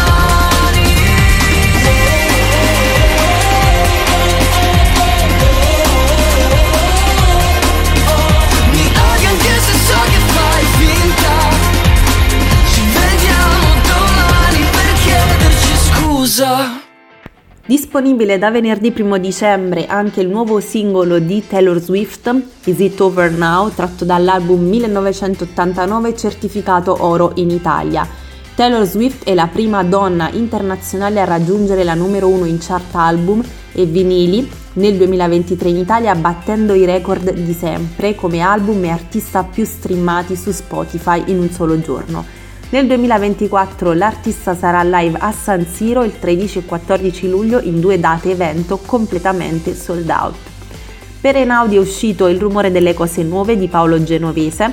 Disponibile 17.92 18.38
da 18.38 18.52
venerdì 18.52 18.94
1 18.96 19.18
dicembre 19.18 19.86
anche 19.86 20.20
il 20.20 20.28
nuovo 20.28 20.60
singolo 20.60 21.18
di 21.18 21.44
Taylor 21.44 21.80
Swift, 21.80 22.32
Is 22.66 22.78
It 22.78 23.00
Over 23.00 23.32
Now, 23.32 23.68
tratto 23.74 24.04
dall'album 24.04 24.60
1989 24.60 26.16
certificato 26.16 27.04
oro 27.04 27.32
in 27.34 27.50
Italia. 27.50 28.06
Taylor 28.54 28.86
Swift 28.86 29.24
è 29.24 29.34
la 29.34 29.48
prima 29.48 29.82
donna 29.82 30.30
internazionale 30.30 31.20
a 31.20 31.24
raggiungere 31.24 31.82
la 31.82 31.94
numero 31.94 32.28
1 32.28 32.44
in 32.44 32.58
chart 32.60 32.94
album 32.94 33.42
e 33.72 33.84
vinili 33.86 34.48
nel 34.74 34.96
2023 34.96 35.68
in 35.70 35.76
Italia 35.78 36.14
battendo 36.14 36.74
i 36.74 36.84
record 36.84 37.32
di 37.32 37.52
sempre 37.52 38.14
come 38.14 38.38
album 38.38 38.84
e 38.84 38.90
artista 38.90 39.42
più 39.42 39.64
streamati 39.64 40.36
su 40.36 40.52
Spotify 40.52 41.24
in 41.26 41.40
un 41.40 41.50
solo 41.50 41.80
giorno. 41.80 42.38
Nel 42.72 42.86
2024 42.86 43.92
l'artista 43.94 44.54
sarà 44.54 44.84
live 44.84 45.18
a 45.18 45.32
San 45.32 45.66
Siro 45.66 46.04
il 46.04 46.16
13 46.16 46.58
e 46.58 46.64
14 46.64 47.28
luglio 47.28 47.58
in 47.58 47.80
due 47.80 47.98
date 47.98 48.30
evento 48.30 48.78
completamente 48.78 49.74
sold 49.74 50.08
out. 50.08 50.36
Per 51.20 51.34
Enaudi 51.34 51.74
è 51.74 51.80
uscito 51.80 52.28
Il 52.28 52.38
rumore 52.38 52.70
delle 52.70 52.94
cose 52.94 53.24
nuove 53.24 53.58
di 53.58 53.66
Paolo 53.66 54.00
Genovese. 54.04 54.72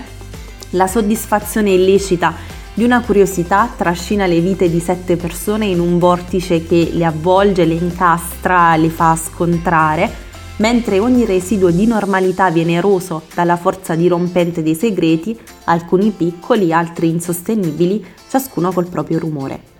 La 0.71 0.85
soddisfazione 0.85 1.71
illecita 1.71 2.35
di 2.71 2.83
una 2.83 3.01
curiosità 3.01 3.67
trascina 3.75 4.27
le 4.27 4.41
vite 4.41 4.69
di 4.69 4.79
sette 4.79 5.15
persone 5.15 5.65
in 5.65 5.79
un 5.79 5.97
vortice 5.97 6.67
che 6.67 6.89
le 6.93 7.03
avvolge, 7.03 7.65
le 7.65 7.73
incastra, 7.73 8.75
le 8.75 8.89
fa 8.89 9.15
scontrare 9.15 10.25
mentre 10.57 10.99
ogni 10.99 11.25
residuo 11.25 11.69
di 11.69 11.85
normalità 11.85 12.49
viene 12.49 12.73
eroso 12.73 13.23
dalla 13.33 13.57
forza 13.57 13.95
dirompente 13.95 14.63
dei 14.63 14.75
segreti, 14.75 15.37
alcuni 15.65 16.11
piccoli, 16.11 16.73
altri 16.73 17.09
insostenibili, 17.09 18.05
ciascuno 18.27 18.71
col 18.71 18.89
proprio 18.89 19.19
rumore. 19.19 19.75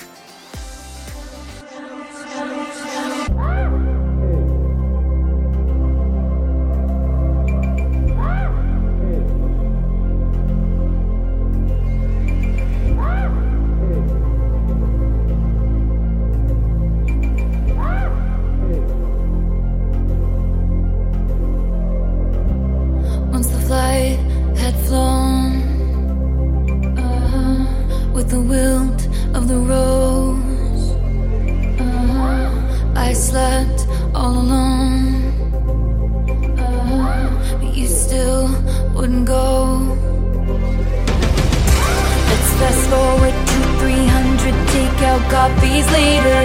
forward 42.89 43.35
to 43.51 43.57
300 43.83 44.55
takeout 44.71 45.23
copies 45.29 45.87
later. 45.91 46.39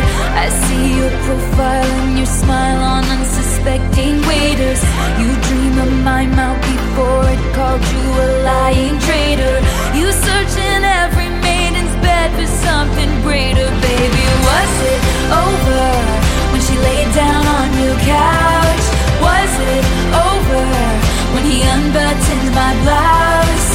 I 0.45 0.47
see 0.65 0.99
your 0.99 1.13
profile 1.27 1.91
and 2.03 2.19
your 2.19 2.27
smile 2.27 2.83
on 2.95 3.05
unsuspecting 3.17 4.17
waiters. 4.27 4.83
You 5.21 5.31
dream 5.47 5.75
of 5.79 5.93
my 6.03 6.27
mouth 6.27 6.61
before 6.63 7.25
it 7.35 7.43
called 7.55 7.85
you 7.95 8.07
a 8.27 8.29
lying 8.51 8.99
traitor. 9.07 9.57
You 9.99 10.07
search 10.11 10.55
in 10.71 10.83
every 11.03 11.31
maiden's 11.47 11.95
bed 12.03 12.29
for 12.35 12.49
something 12.67 13.11
greater, 13.23 13.69
baby. 13.89 14.25
Was 14.49 14.73
it 14.93 15.01
over 15.47 15.87
when 16.51 16.61
she 16.67 16.75
laid 16.89 17.11
down 17.15 17.45
on 17.59 17.69
your 17.83 17.97
couch? 18.03 18.85
Was 19.27 19.53
it 19.75 19.85
over 20.27 20.65
when 21.35 21.45
he 21.51 21.59
unbuttoned 21.63 22.49
my 22.59 22.73
blouse? 22.83 23.72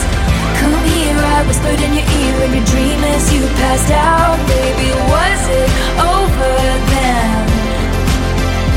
I 1.20 1.44
whispered 1.48 1.80
in 1.80 1.94
your 1.94 2.08
ear 2.20 2.44
in 2.46 2.54
your 2.54 2.66
dream 2.66 3.04
as 3.04 3.34
you 3.34 3.42
passed 3.60 3.92
out 3.92 4.38
Baby, 4.48 4.90
was 5.14 5.42
it 5.60 5.70
over 6.02 6.54
then? 6.94 7.48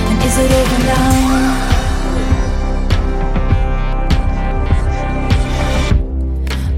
And 0.08 0.18
is 0.28 0.36
it 0.38 0.50
over 0.60 0.78
now? 0.94 1.10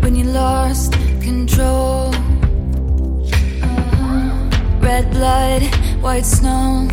When 0.02 0.14
you 0.16 0.24
lost 0.24 0.92
control 1.20 2.14
uh-huh. 3.62 4.80
Red 4.80 5.10
blood, 5.10 5.62
white 6.02 6.26
snow. 6.26 6.88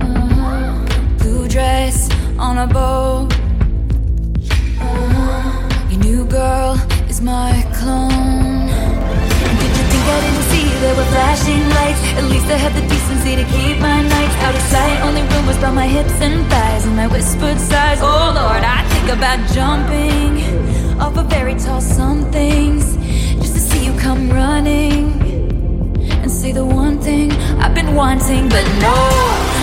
Uh-huh. 0.00 0.86
Blue 1.18 1.48
dress 1.48 2.08
on 2.38 2.58
a 2.58 2.66
boat 2.66 3.32
uh-huh. 4.80 5.88
Your 5.90 6.00
new 6.00 6.24
girl 6.26 6.76
was 7.20 7.26
my 7.26 7.62
clone. 7.74 8.66
Did 9.60 9.72
you 9.76 9.84
think 9.90 10.04
I 10.04 10.20
didn't 10.20 10.46
see 10.50 10.68
there 10.80 10.94
were 10.94 11.04
flashing 11.04 11.68
lights? 11.68 12.00
At 12.18 12.24
least 12.24 12.46
I 12.46 12.56
had 12.56 12.72
the 12.74 12.86
decency 12.88 13.36
to 13.36 13.44
keep 13.44 13.80
my 13.80 14.02
nights 14.02 14.36
out 14.44 14.54
of 14.54 14.62
sight. 14.62 15.00
Only 15.02 15.22
rumors 15.34 15.56
about 15.58 15.74
my 15.74 15.86
hips 15.86 16.20
and 16.20 16.48
thighs 16.50 16.86
and 16.86 16.96
my 16.96 17.06
whispered 17.06 17.58
sighs. 17.58 17.98
Oh 18.02 18.32
Lord, 18.34 18.62
I 18.64 18.82
think 18.92 19.08
about 19.16 19.38
jumping 19.54 21.00
off 21.00 21.16
a 21.16 21.22
very 21.22 21.54
tall 21.54 21.80
somethings 21.80 22.96
just 23.42 23.54
to 23.54 23.60
see 23.60 23.86
you 23.86 23.92
come 23.98 24.30
running 24.30 25.20
and 26.22 26.30
say 26.30 26.52
the 26.52 26.64
one 26.64 27.00
thing 27.00 27.32
I've 27.62 27.74
been 27.74 27.94
wanting, 27.94 28.48
but 28.48 28.64
no. 28.80 28.96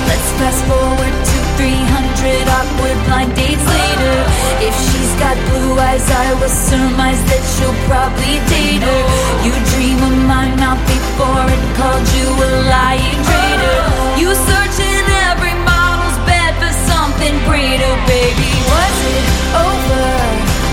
Let's 0.10 0.30
fast 0.40 0.62
forward 0.70 1.16
to 1.32 1.37
300 1.58 2.46
awkward 2.54 2.98
blind 3.10 3.34
dates 3.34 3.66
later. 3.66 4.18
If 4.62 4.76
she's 4.78 5.14
got 5.18 5.34
blue 5.50 5.74
eyes, 5.74 6.06
I 6.06 6.38
will 6.38 6.54
surmise 6.54 7.18
that 7.34 7.44
she'll 7.58 7.80
probably 7.90 8.38
date 8.46 8.86
her. 8.86 9.02
You 9.42 9.54
dream 9.74 9.98
of 10.06 10.16
my 10.30 10.46
mouth 10.62 10.78
before 10.86 11.46
it 11.50 11.64
called 11.74 12.06
you 12.14 12.30
a 12.30 12.50
lying 12.70 13.22
traitor. 13.26 13.80
You 14.22 14.30
search 14.38 14.78
in 14.78 15.04
every 15.34 15.58
model's 15.66 16.18
bed 16.30 16.54
for 16.62 16.74
something 16.86 17.34
greater, 17.50 17.94
baby. 18.06 18.52
Was 18.70 18.98
it 19.18 19.26
over 19.58 20.06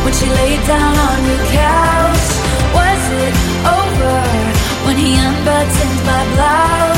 when 0.05 0.12
she 0.12 0.28
laid 0.28 0.61
down 0.68 0.95
on 1.01 1.18
your 1.24 1.43
couch? 1.49 2.28
Was 2.76 3.05
it 3.24 3.35
over 3.64 4.16
when 4.85 4.97
he 5.01 5.16
unbuttoned 5.16 6.01
my 6.05 6.22
blouse? 6.37 6.93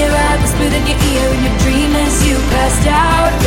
your 0.00 0.10
eyes, 0.10 0.50
split 0.50 0.72
in 0.72 0.86
your 0.86 0.96
ear, 1.12 1.28
in 1.34 1.44
your 1.44 1.58
dream 1.58 1.94
as 1.94 2.26
you 2.26 2.36
passed 2.48 2.86
out. 2.86 3.39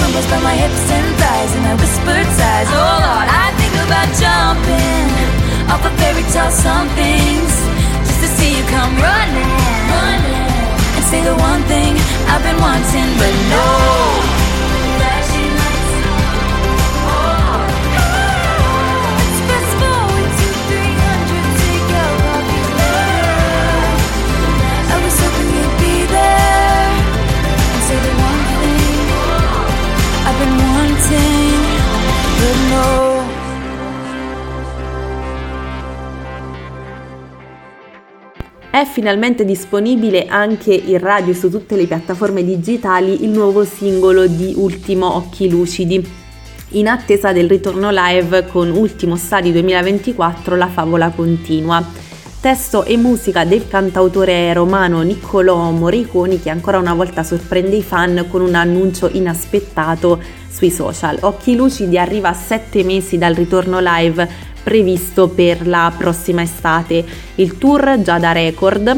Rumbles 0.00 0.26
by 0.32 0.40
my 0.40 0.54
hips 0.56 0.88
and 0.88 1.08
thighs, 1.20 1.52
and 1.56 1.64
I 1.68 1.74
whispered 1.76 2.28
sighs. 2.32 2.68
Oh 2.72 2.96
Lord, 3.04 3.28
I 3.28 3.52
think 3.60 3.74
about 3.84 4.08
jumping 4.16 5.08
off 5.68 5.84
a 5.84 5.92
fairy 6.00 6.24
tale 6.32 6.50
somethings 6.50 7.52
just 8.08 8.20
to 8.24 8.28
see 8.40 8.56
you 8.56 8.64
come 8.72 8.96
running, 9.04 9.52
running, 9.92 10.48
and 10.96 11.04
say 11.04 11.20
the 11.20 11.36
one 11.36 11.62
thing 11.68 11.92
I've 12.32 12.42
been 12.42 12.56
wanting, 12.56 13.10
but 13.20 13.34
no. 13.52 14.27
È 38.70 38.84
finalmente 38.84 39.44
disponibile 39.44 40.26
anche 40.26 40.72
in 40.72 41.00
radio 41.00 41.34
su 41.34 41.50
tutte 41.50 41.74
le 41.74 41.86
piattaforme 41.86 42.44
digitali 42.44 43.24
il 43.24 43.30
nuovo 43.30 43.64
singolo 43.64 44.28
di 44.28 44.52
Ultimo 44.56 45.16
Occhi 45.16 45.50
Lucidi. 45.50 46.08
In 46.72 46.86
attesa 46.86 47.32
del 47.32 47.48
ritorno 47.48 47.88
live 47.90 48.46
con 48.46 48.70
Ultimo 48.70 49.16
Stadi 49.16 49.50
2024 49.50 50.54
la 50.54 50.68
favola 50.68 51.10
continua. 51.10 52.07
Testo 52.40 52.84
e 52.84 52.96
musica 52.96 53.44
del 53.44 53.66
cantautore 53.66 54.52
romano 54.52 55.02
Niccolò 55.02 55.72
Moriconi 55.72 56.40
che 56.40 56.50
ancora 56.50 56.78
una 56.78 56.94
volta 56.94 57.24
sorprende 57.24 57.74
i 57.74 57.82
fan 57.82 58.26
con 58.30 58.42
un 58.42 58.54
annuncio 58.54 59.08
inaspettato 59.10 60.22
sui 60.48 60.70
social. 60.70 61.18
Occhi 61.22 61.56
Lucidi 61.56 61.98
arriva 61.98 62.28
a 62.28 62.34
sette 62.34 62.84
mesi 62.84 63.18
dal 63.18 63.34
ritorno 63.34 63.80
live 63.80 64.28
previsto 64.62 65.26
per 65.26 65.66
la 65.66 65.92
prossima 65.98 66.42
estate. 66.42 67.04
Il 67.34 67.58
tour 67.58 68.00
già 68.02 68.20
da 68.20 68.30
record 68.30 68.96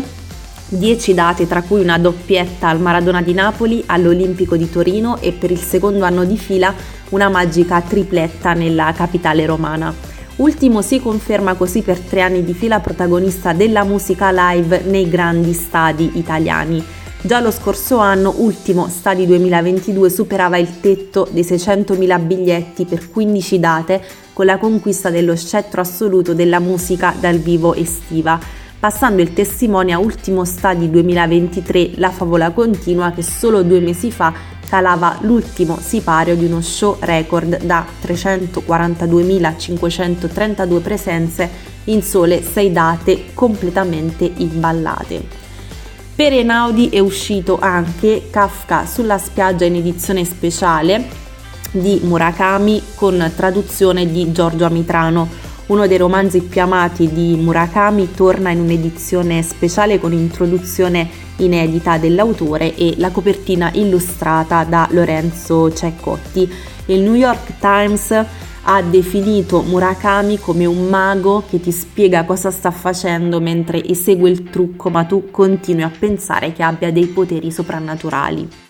10 0.68 1.14
date 1.14 1.48
tra 1.48 1.62
cui 1.62 1.80
una 1.80 1.98
doppietta 1.98 2.68
al 2.68 2.78
Maradona 2.78 3.22
di 3.22 3.32
Napoli, 3.32 3.82
all'Olimpico 3.86 4.56
di 4.56 4.68
Torino 4.68 5.16
e 5.18 5.32
per 5.32 5.50
il 5.50 5.58
secondo 5.58 6.04
anno 6.04 6.24
di 6.24 6.36
fila 6.36 6.74
una 7.08 7.30
magica 7.30 7.80
tripletta 7.80 8.52
nella 8.52 8.92
capitale 8.94 9.46
romana. 9.46 10.10
Ultimo 10.40 10.80
si 10.80 11.02
conferma 11.02 11.52
così 11.52 11.82
per 11.82 11.98
tre 11.98 12.22
anni 12.22 12.42
di 12.42 12.54
fila 12.54 12.80
protagonista 12.80 13.52
della 13.52 13.84
musica 13.84 14.30
live 14.32 14.80
nei 14.86 15.06
grandi 15.06 15.52
stadi 15.52 16.12
italiani. 16.14 16.82
Già 17.20 17.40
lo 17.40 17.50
scorso 17.50 17.98
anno, 17.98 18.32
ultimo 18.38 18.88
Stadi 18.88 19.26
2022, 19.26 20.08
superava 20.08 20.56
il 20.56 20.80
tetto 20.80 21.28
dei 21.30 21.42
600.000 21.42 22.26
biglietti 22.26 22.86
per 22.86 23.10
15 23.10 23.60
date 23.60 24.02
con 24.32 24.46
la 24.46 24.56
conquista 24.56 25.10
dello 25.10 25.36
scettro 25.36 25.82
assoluto 25.82 26.32
della 26.32 26.58
musica 26.58 27.14
dal 27.20 27.36
vivo 27.36 27.74
estiva, 27.74 28.40
passando 28.78 29.20
il 29.20 29.34
testimone 29.34 29.92
a 29.92 29.98
ultimo 29.98 30.46
Stadi 30.46 30.88
2023 30.88 31.90
La 31.96 32.08
Favola 32.08 32.48
Continua 32.52 33.10
che 33.10 33.22
solo 33.22 33.62
due 33.62 33.80
mesi 33.80 34.10
fa 34.10 34.32
calava 34.70 35.18
l'ultimo 35.22 35.78
sipario 35.80 36.36
di 36.36 36.44
uno 36.44 36.60
show 36.60 36.96
record 37.00 37.64
da 37.64 37.84
342.532 38.06 40.80
presenze 40.80 41.50
in 41.84 42.02
sole 42.02 42.40
6 42.40 42.72
date 42.72 43.24
completamente 43.34 44.30
imballate. 44.36 45.48
Per 46.14 46.32
Enaudi 46.32 46.90
è 46.90 47.00
uscito 47.00 47.58
anche 47.60 48.28
Kafka 48.30 48.86
sulla 48.86 49.18
spiaggia 49.18 49.64
in 49.64 49.74
edizione 49.74 50.24
speciale 50.24 51.08
di 51.72 52.00
Murakami 52.04 52.80
con 52.94 53.32
traduzione 53.34 54.08
di 54.10 54.30
Giorgio 54.30 54.66
Amitrano. 54.66 55.48
Uno 55.70 55.86
dei 55.86 55.98
romanzi 55.98 56.42
più 56.42 56.62
amati 56.62 57.12
di 57.12 57.36
Murakami 57.36 58.10
torna 58.10 58.50
in 58.50 58.58
un'edizione 58.58 59.40
speciale 59.42 60.00
con 60.00 60.12
introduzione 60.12 61.08
inedita 61.36 61.96
dell'autore 61.96 62.74
e 62.74 62.94
la 62.96 63.12
copertina 63.12 63.70
illustrata 63.74 64.64
da 64.64 64.88
Lorenzo 64.90 65.72
Ceccotti. 65.72 66.52
Il 66.86 67.02
New 67.02 67.14
York 67.14 67.60
Times 67.60 68.10
ha 68.62 68.82
definito 68.82 69.62
Murakami 69.62 70.40
come 70.40 70.64
un 70.64 70.88
mago 70.88 71.44
che 71.48 71.60
ti 71.60 71.70
spiega 71.70 72.24
cosa 72.24 72.50
sta 72.50 72.72
facendo 72.72 73.40
mentre 73.40 73.80
esegue 73.84 74.28
il 74.28 74.50
trucco, 74.50 74.90
ma 74.90 75.04
tu 75.04 75.30
continui 75.30 75.84
a 75.84 75.92
pensare 75.96 76.52
che 76.52 76.64
abbia 76.64 76.90
dei 76.90 77.06
poteri 77.06 77.52
soprannaturali. 77.52 78.69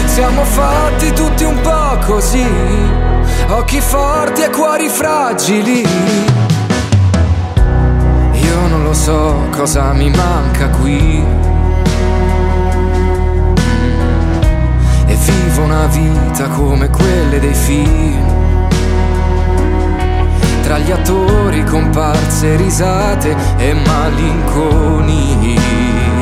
Siamo 0.07 0.43
fatti 0.45 1.12
tutti 1.12 1.45
un 1.45 1.61
po' 1.61 1.99
così, 2.07 2.47
occhi 3.49 3.79
forti 3.81 4.41
e 4.43 4.49
cuori 4.49 4.89
fragili. 4.89 5.87
Io 8.33 8.66
non 8.68 8.85
lo 8.85 8.95
so 8.95 9.49
cosa 9.51 9.93
mi 9.93 10.09
manca 10.09 10.68
qui. 10.68 11.22
E 15.07 15.14
vivo 15.14 15.62
una 15.62 15.87
vita 15.89 16.49
come 16.49 16.89
quelle 16.89 17.39
dei 17.39 17.53
film. 17.53 18.33
Tra 20.62 20.79
gli 20.79 20.91
attori, 20.91 21.62
comparse, 21.64 22.57
risate 22.57 23.37
e 23.59 23.75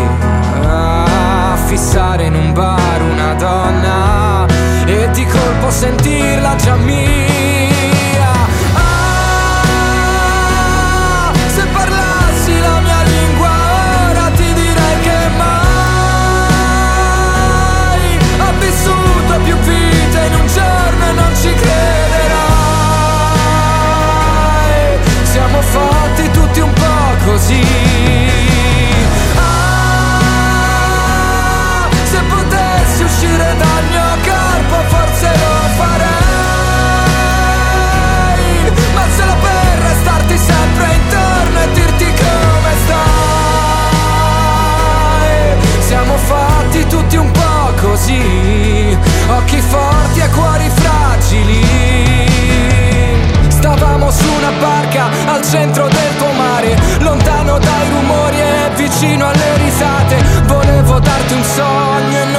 malinconia 0.02 1.56
fissare 1.66 2.24
in 2.24 2.34
un 2.34 2.52
bar 2.52 3.00
una 3.00 3.32
donna 3.34 4.46
e 4.84 5.08
di 5.12 5.24
colpo 5.24 5.70
sentirla 5.70 6.54
già 6.56 6.74
mia. 6.76 8.30
Ah, 8.74 9.72
se 11.46 11.64
parlassi 11.72 12.60
la 12.60 12.80
mia 12.80 13.02
lingua 13.04 13.50
ora 14.10 14.30
ti 14.36 14.52
direi 14.52 15.00
che 15.00 15.28
mai 15.38 15.48
ho 18.38 18.52
vissuto 18.58 19.40
più 19.44 19.56
vite 19.56 20.26
in 20.26 20.34
un 20.34 20.46
giorno 20.46 21.06
e 21.08 21.12
non 21.12 21.34
ci 21.40 21.54
crederai. 21.54 22.42
Siamo 25.22 25.60
fatti 25.62 26.30
tutti 26.32 26.60
un 26.60 26.72
po' 26.72 27.16
così. 27.24 28.01
Dal 33.62 33.84
mio 33.90 34.10
corpo 34.28 34.76
forse 34.88 35.28
lo 35.42 35.54
farei. 35.78 36.02
Ma 38.94 39.04
solo 39.16 39.34
per 39.46 39.78
restarti 39.88 40.36
sempre 40.36 40.84
intorno 40.98 41.58
e 41.60 41.66
dirti 41.72 42.04
come 42.04 42.72
stai. 42.84 43.02
Siamo 45.80 46.16
fatti 46.16 46.86
tutti 46.86 47.16
un 47.16 47.30
po' 47.30 47.40
così 47.80 48.96
Occhi 49.28 49.60
forti 49.60 50.20
e 50.20 50.28
cuori 50.30 50.70
fragili. 50.70 52.30
Stavamo 53.48 54.10
su 54.10 54.32
una 54.38 54.50
barca 54.58 55.08
al 55.26 55.42
centro 55.42 55.86
del 55.86 56.16
tuo 56.16 56.32
mare 56.32 56.76
Lontano 57.00 57.58
dai 57.58 57.88
rumori 57.90 58.40
e 58.40 58.70
vicino 58.76 59.26
alle 59.28 59.31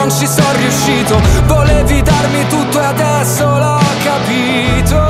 non 0.03 0.11
ci 0.11 0.27
sono 0.27 0.51
riuscito. 0.57 1.17
Volevi 1.45 2.01
darmi 2.01 2.45
tutto 2.47 2.81
e 2.81 2.83
adesso 2.83 3.45
l'ho 3.45 3.79
capito 4.03 5.02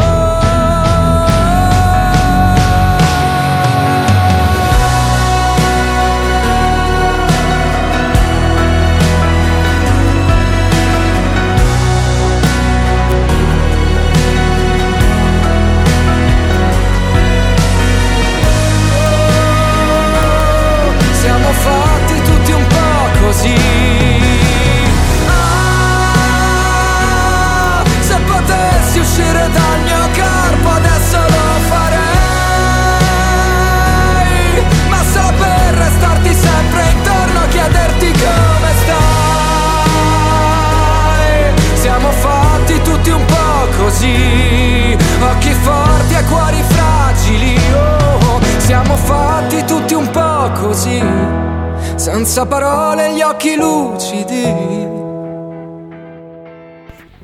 senza 51.95 52.45
parole 52.45 53.13
gli 53.13 53.21
occhi 53.21 53.55
lucidi. 53.55 54.91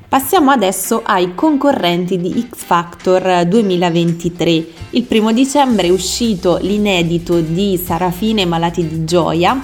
Passiamo 0.08 0.52
adesso 0.52 1.02
ai 1.04 1.36
concorrenti 1.36 2.18
di 2.18 2.48
X 2.50 2.64
Factor 2.64 3.46
2023. 3.46 4.66
Il 4.92 5.04
primo 5.04 5.34
dicembre 5.34 5.88
è 5.88 5.92
uscito 5.92 6.58
l'inedito 6.62 7.42
di 7.42 7.78
Sarafine 7.78 8.46
Malati 8.46 8.88
di 8.88 9.04
Gioia. 9.04 9.62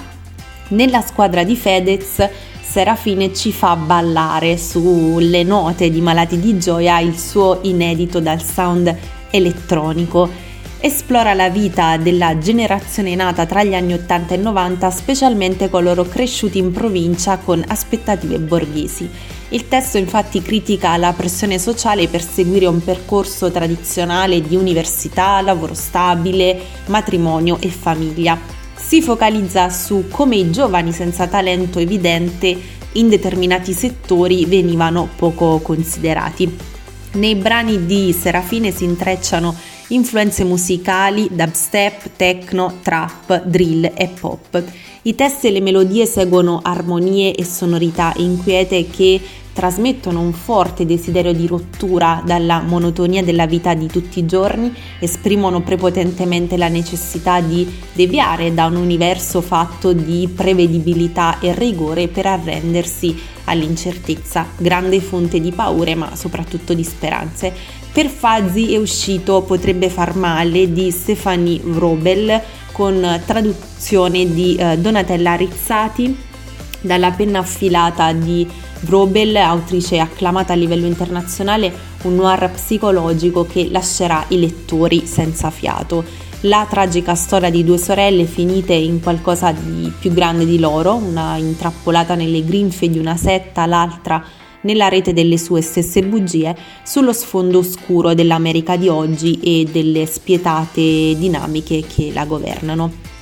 Nella 0.68 1.02
squadra 1.02 1.44
di 1.44 1.56
Fedez 1.56 2.28
Serafine 2.62 3.34
ci 3.34 3.54
fa 3.54 3.78
ballare 3.78 4.58
sulle 4.58 5.44
note 5.44 5.90
di 5.90 6.02
Malati 6.02 6.38
di 6.38 6.60
Gioia 6.60 7.00
il 7.00 7.18
suo 7.18 7.60
inedito 7.62 8.20
dal 8.20 8.42
sound 8.42 8.94
elettronico. 9.30 10.45
Esplora 10.80 11.34
la 11.34 11.50
vita 11.50 11.98
della 11.98 12.38
generazione 12.38 13.16
nata 13.16 13.46
tra 13.46 13.64
gli 13.64 13.74
anni 13.74 13.94
80 13.94 14.36
e 14.36 14.38
90, 14.38 14.92
specialmente 14.92 15.70
coloro 15.70 16.04
cresciuti 16.04 16.60
in 16.60 16.72
provincia 16.72 17.38
con 17.38 17.64
aspettative 17.66 18.38
borghesi. 18.40 19.10
Il 19.50 19.68
testo 19.68 19.98
infatti 19.98 20.42
critica 20.42 20.98
la 20.98 21.14
pressione 21.14 21.58
sociale 21.58 22.08
per 22.08 22.22
seguire 22.22 22.68
un 22.68 22.84
percorso 22.84 23.50
tradizionale 23.50 24.42
di 24.42 24.56
università, 24.56 25.42
lavoro 25.42 25.74
stabile, 25.74 26.60
matrimonio 26.88 27.58
e 27.62 27.70
famiglia. 27.70 28.38
Si 28.76 29.02
focalizza 29.02 29.70
su 29.70 30.06
come 30.10 30.36
i 30.36 30.52
giovani 30.52 30.92
senza 30.92 31.26
talento 31.26 31.80
evidente 31.80 32.56
in 32.94 33.10
determinati 33.10 33.74
settori 33.74 34.46
venivano 34.46 35.10
poco 35.16 35.60
considerati. 35.60 36.74
Nei 37.14 37.36
brani 37.36 37.86
di 37.86 38.14
Serafine 38.14 38.72
si 38.72 38.84
intrecciano 38.84 39.56
influenze 39.90 40.44
musicali, 40.44 41.28
dubstep, 41.32 42.12
techno, 42.16 42.80
trap, 42.82 43.44
drill 43.44 43.92
e 43.96 44.10
pop. 44.20 44.64
I 45.04 45.16
testi 45.16 45.48
e 45.48 45.52
le 45.52 45.62
melodie 45.62 46.06
seguono 46.06 46.62
armonie 46.64 47.36
e 47.36 47.46
sonorità 47.46 48.14
inquiete 48.18 48.88
che 48.88 49.22
trasmettono 49.56 50.20
un 50.20 50.34
forte 50.34 50.86
desiderio 50.86 51.32
di 51.32 51.48
rottura 51.48 52.22
dalla 52.26 52.60
monotonia 52.60 53.24
della 53.24 53.46
vita 53.46 53.74
di 53.74 53.88
tutti 53.88 54.20
i 54.20 54.26
giorni, 54.26 54.76
esprimono 55.00 55.62
prepotentemente 55.62 56.58
la 56.58 56.68
necessità 56.68 57.40
di 57.40 57.66
deviare 57.94 58.54
da 58.54 58.66
un 58.66 58.76
universo 58.76 59.40
fatto 59.40 59.94
di 59.94 60.28
prevedibilità 60.28 61.40
e 61.40 61.54
rigore 61.54 62.10
per 62.10 62.26
arrendersi 62.26 63.18
all'incertezza, 63.46 64.46
grande 64.58 65.00
fonte 65.00 65.40
di 65.40 65.54
paure 65.54 65.96
ma 65.96 66.18
soprattutto 66.18 66.74
di 66.74 66.84
speranze. 66.84 67.54
Per 67.94 68.08
Fazzi 68.08 68.74
è 68.74 68.78
uscito 68.78 69.42
Potrebbe 69.44 69.90
far 69.90 70.18
male 70.18 70.74
di 70.74 70.92
Stefanie 70.92 71.62
Vrobel 71.64 72.42
con 72.74 73.22
traduzione 73.26 74.34
di 74.34 74.58
eh, 74.58 74.78
Donatella 74.78 75.36
Rizzati 75.36 76.34
dalla 76.82 77.12
penna 77.12 77.40
affilata 77.40 78.12
di 78.12 78.48
Vrobel, 78.82 79.36
autrice 79.38 80.00
acclamata 80.00 80.54
a 80.54 80.56
livello 80.56 80.86
internazionale, 80.86 81.74
un 82.04 82.16
noir 82.16 82.52
psicologico 82.52 83.46
che 83.46 83.70
lascerà 83.70 84.26
i 84.30 84.40
lettori 84.40 85.06
senza 85.06 85.50
fiato. 85.50 86.04
La 86.42 86.68
tragica 86.70 87.16
storia 87.16 87.50
di 87.50 87.64
due 87.64 87.78
sorelle 87.78 88.26
finite 88.26 88.74
in 88.74 89.02
qualcosa 89.02 89.52
di 89.52 89.92
più 89.98 90.12
grande 90.14 90.46
di 90.46 90.60
loro, 90.60 90.96
una 90.96 91.38
intrappolata 91.38 92.14
nelle 92.14 92.44
grinfie 92.44 92.90
di 92.90 93.00
una 93.00 93.16
setta, 93.16 93.66
l'altra 93.66 94.24
nella 94.62 94.90
rete 94.90 95.14
delle 95.14 95.38
sue 95.38 95.62
stesse 95.62 96.04
bugie 96.04 96.56
sullo 96.84 97.14
sfondo 97.14 97.60
oscuro 97.60 98.14
dell'America 98.14 98.76
di 98.76 98.90
oggi 98.90 99.40
e 99.40 99.68
delle 99.72 100.06
spietate 100.06 101.16
dinamiche 101.18 101.84
che 101.88 102.12
la 102.14 102.26
governano. 102.26 103.14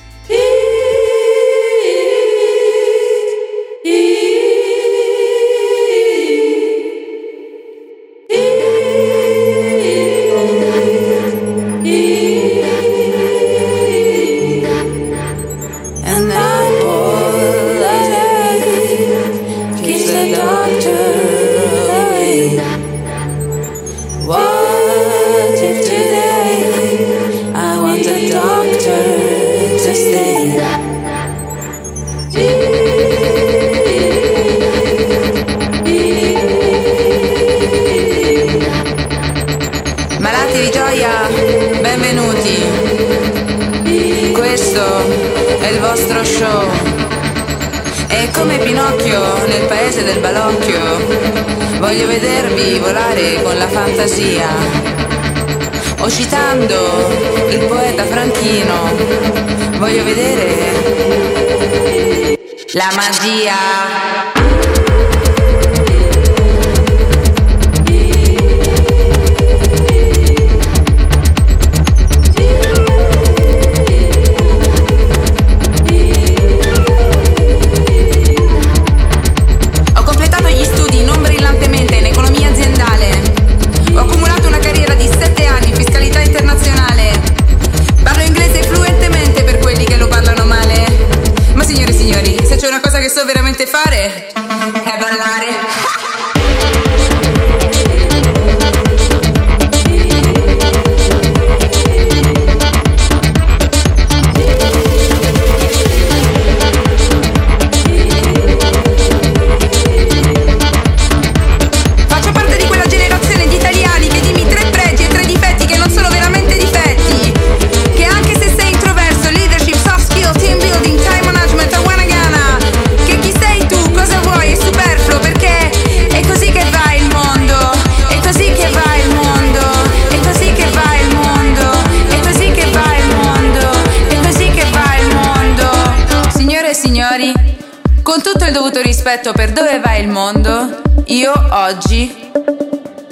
Rispetto 139.14 139.32
per 139.32 139.52
dove 139.52 139.78
va 139.78 139.94
il 139.94 140.08
mondo, 140.08 140.82
io 141.06 141.32
oggi 141.52 142.32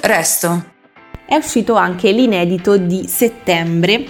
resto. 0.01 0.71
È 1.25 1.35
uscito 1.35 1.75
anche 1.75 2.11
l'inedito 2.11 2.75
di 2.75 3.07
settembre, 3.07 4.03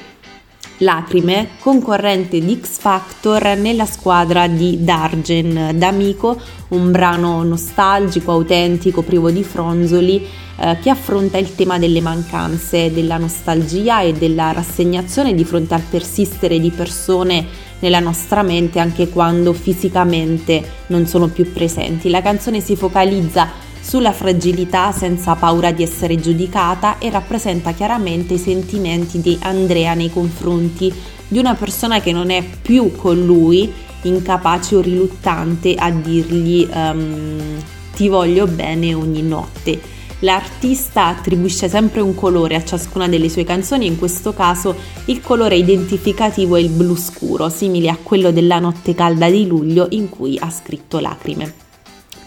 Lacrime, 0.83 1.49
concorrente 1.59 2.39
di 2.39 2.59
X 2.61 2.77
Factor 2.77 3.55
nella 3.57 3.85
squadra 3.85 4.47
di 4.47 4.83
Dargen 4.83 5.71
D'Amico, 5.75 6.39
un 6.69 6.91
brano 6.91 7.41
nostalgico, 7.43 8.31
autentico, 8.31 9.01
privo 9.01 9.31
di 9.31 9.43
fronzoli, 9.43 10.25
eh, 10.57 10.77
che 10.81 10.89
affronta 10.89 11.37
il 11.37 11.55
tema 11.55 11.79
delle 11.79 12.01
mancanze, 12.01 12.93
della 12.93 13.17
nostalgia 13.17 14.01
e 14.01 14.13
della 14.13 14.51
rassegnazione 14.51 15.33
di 15.33 15.43
fronte 15.43 15.73
al 15.73 15.83
persistere 15.89 16.59
di 16.59 16.69
persone 16.69 17.45
nella 17.79 17.99
nostra 17.99 18.43
mente 18.43 18.79
anche 18.79 19.09
quando 19.09 19.51
fisicamente 19.53 20.63
non 20.87 21.05
sono 21.07 21.27
più 21.27 21.51
presenti. 21.51 22.09
La 22.09 22.21
canzone 22.21 22.61
si 22.61 22.75
focalizza 22.75 23.71
sulla 23.83 24.13
fragilità 24.13 24.93
senza 24.93 25.35
paura 25.35 25.71
di 25.71 25.83
essere 25.83 26.15
giudicata 26.15 26.97
e 26.99 27.09
rappresenta 27.09 27.73
chiaramente 27.73 28.35
i 28.35 28.39
sentimenti 28.39 29.19
di 29.19 29.37
Andrea 29.41 29.93
nei 29.93 30.09
confronti 30.09 30.91
di 31.27 31.37
una 31.37 31.53
persona 31.53 31.99
che 31.99 32.13
non 32.13 32.29
è 32.29 32.43
più 32.61 32.95
con 32.95 33.23
lui 33.23 33.71
incapace 34.03 34.75
o 34.77 34.81
riluttante 34.81 35.75
a 35.75 35.91
dirgli 35.91 36.67
um, 36.73 37.61
ti 37.95 38.07
voglio 38.07 38.47
bene 38.47 38.93
ogni 38.93 39.21
notte. 39.21 39.91
L'artista 40.19 41.07
attribuisce 41.07 41.67
sempre 41.67 41.99
un 41.99 42.15
colore 42.15 42.55
a 42.55 42.63
ciascuna 42.63 43.09
delle 43.09 43.27
sue 43.27 43.43
canzoni, 43.43 43.85
in 43.85 43.97
questo 43.97 44.33
caso 44.33 44.73
il 45.05 45.19
colore 45.19 45.57
identificativo 45.57 46.55
è 46.55 46.61
il 46.61 46.69
blu 46.69 46.95
scuro, 46.95 47.49
simile 47.49 47.89
a 47.89 47.97
quello 48.01 48.31
della 48.31 48.59
notte 48.59 48.95
calda 48.95 49.29
di 49.29 49.45
luglio 49.45 49.87
in 49.89 50.07
cui 50.07 50.37
ha 50.39 50.49
scritto 50.49 50.99
Lacrime. 50.99 51.53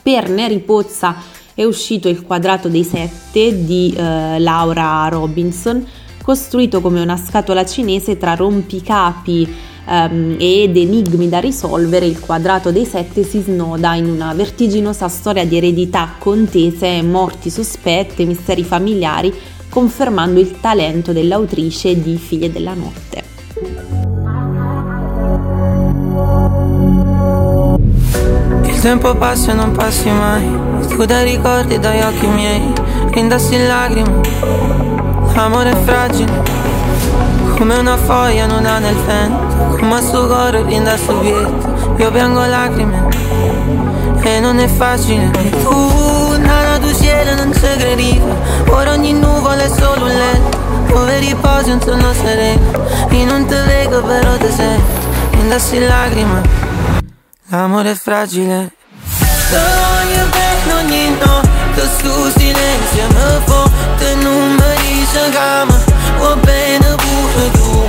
Per 0.03 0.29
Neri 0.29 0.59
Pozza 0.59 1.17
è 1.57 1.65
uscito 1.65 2.11
il 2.11 2.23
quadrato 2.23 2.69
dei 2.69 2.85
sette 2.85 3.65
di 3.65 3.91
eh, 3.97 4.39
Laura 4.39 5.09
Robinson, 5.09 5.83
costruito 6.23 6.83
come 6.83 7.01
una 7.01 7.17
scatola 7.17 7.65
cinese 7.65 8.19
tra 8.19 8.35
rompicapi 8.35 9.55
um, 9.87 10.37
ed 10.39 10.77
enigmi 10.77 11.31
da 11.31 11.39
risolvere, 11.39 12.05
il 12.05 12.21
quadrato 12.21 12.71
dei 12.71 12.85
sette 12.85 13.23
si 13.23 13.41
snoda 13.41 13.95
in 13.95 14.05
una 14.05 14.35
vertiginosa 14.35 15.09
storia 15.09 15.47
di 15.47 15.57
eredità 15.57 16.17
contese, 16.19 17.01
morti 17.01 17.49
sospette, 17.49 18.27
misteri 18.27 18.63
familiari, 18.63 19.33
confermando 19.71 20.39
il 20.39 20.61
talento 20.61 21.13
dell'autrice 21.13 21.99
di 21.99 22.19
Figlie 22.19 22.53
della 22.53 22.75
Notte. 22.75 23.26
Il 28.77 28.83
tempo 28.83 29.15
passa 29.15 29.53
e 29.53 29.55
non 29.55 29.73
passi 29.73 30.11
mai, 30.11 30.47
tu 30.91 31.07
dai 31.07 31.25
ricordi 31.25 31.79
dagli 31.79 32.03
occhi 32.03 32.27
miei, 32.27 32.75
indassi 33.15 33.55
in 33.55 33.67
lacrime, 33.67 34.21
amore 35.35 35.75
fragile. 35.83 36.31
Come 37.57 37.79
una 37.79 37.97
foglia 37.97 38.45
non 38.45 38.67
ha 38.67 38.79
nel 38.79 38.95
vento. 38.95 39.79
Come 39.79 40.03
sto 40.03 40.27
cuore 40.27 40.63
rinda 40.63 40.95
sul 40.99 41.21
vieto 41.21 41.95
Io 41.97 42.11
piango 42.11 42.45
lacrime. 42.45 43.09
E 44.21 44.41
non 44.41 44.59
è 44.59 44.69
facile. 44.69 45.31
Tu, 45.31 46.37
nana, 46.39 46.79
tu 46.79 46.93
cielo 46.93 47.35
non 47.35 47.55
ci 47.55 47.61
crediva 47.79 48.27
Ora 48.69 48.93
ogni 48.93 49.15
nuvola 49.15 49.63
è 49.63 49.69
solo 49.71 50.05
un 50.05 50.13
letto. 50.13 50.59
Dove 50.89 51.19
riposi 51.19 51.71
un 51.71 51.81
sonno 51.81 52.13
sereno. 52.13 52.61
Io 53.09 53.25
non 53.25 53.47
ti 53.47 53.55
vedo 53.55 54.03
però 54.03 54.37
ti 54.37 54.53
sento. 54.53 55.39
Indassi 55.39 55.79
lacrime 55.79 56.66
L'amore 57.49 57.93
è 57.93 57.95
fragile. 57.95 58.73
Te 59.51 59.57
voglio 59.57 60.27
bene 60.31 60.73
ogni 60.83 61.17
notte 61.17 61.89
Sto 61.97 62.31
silenzio 62.37 63.07
mi 63.09 63.41
fotte 63.45 64.15
Non 64.17 64.51
mi 64.51 64.75
dice 64.83 65.31
calma 65.31 65.79
Va 66.19 66.35
bene 66.37 66.95
pure 66.97 67.51
tu. 67.53 67.89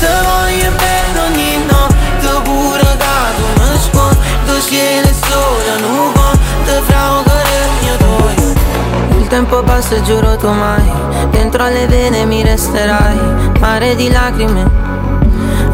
Te 0.00 0.08
voglio 0.22 0.70
bene 0.78 1.20
ogni 1.20 1.64
notte 1.66 2.42
pure 2.44 2.96
da 2.96 3.30
tu 3.36 3.60
mi 3.60 3.78
scordo 3.78 4.60
cielo 4.62 5.06
e 5.06 5.14
sole 5.28 5.80
non 5.80 6.12
conto 6.14 6.82
fra 6.86 7.22
il 7.26 7.70
mio 7.82 7.96
tuo 7.98 9.18
Il 9.18 9.26
tempo 9.26 9.62
passa 9.64 9.96
e 9.96 10.02
giuro 10.02 10.36
tu 10.38 10.48
mai. 10.48 10.90
Dentro 11.30 11.62
alle 11.62 11.86
vene 11.88 12.24
mi 12.24 12.42
resterai 12.42 13.18
Mare 13.58 13.96
di 13.96 14.10
lacrime 14.10 14.62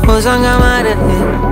O 0.04 1.49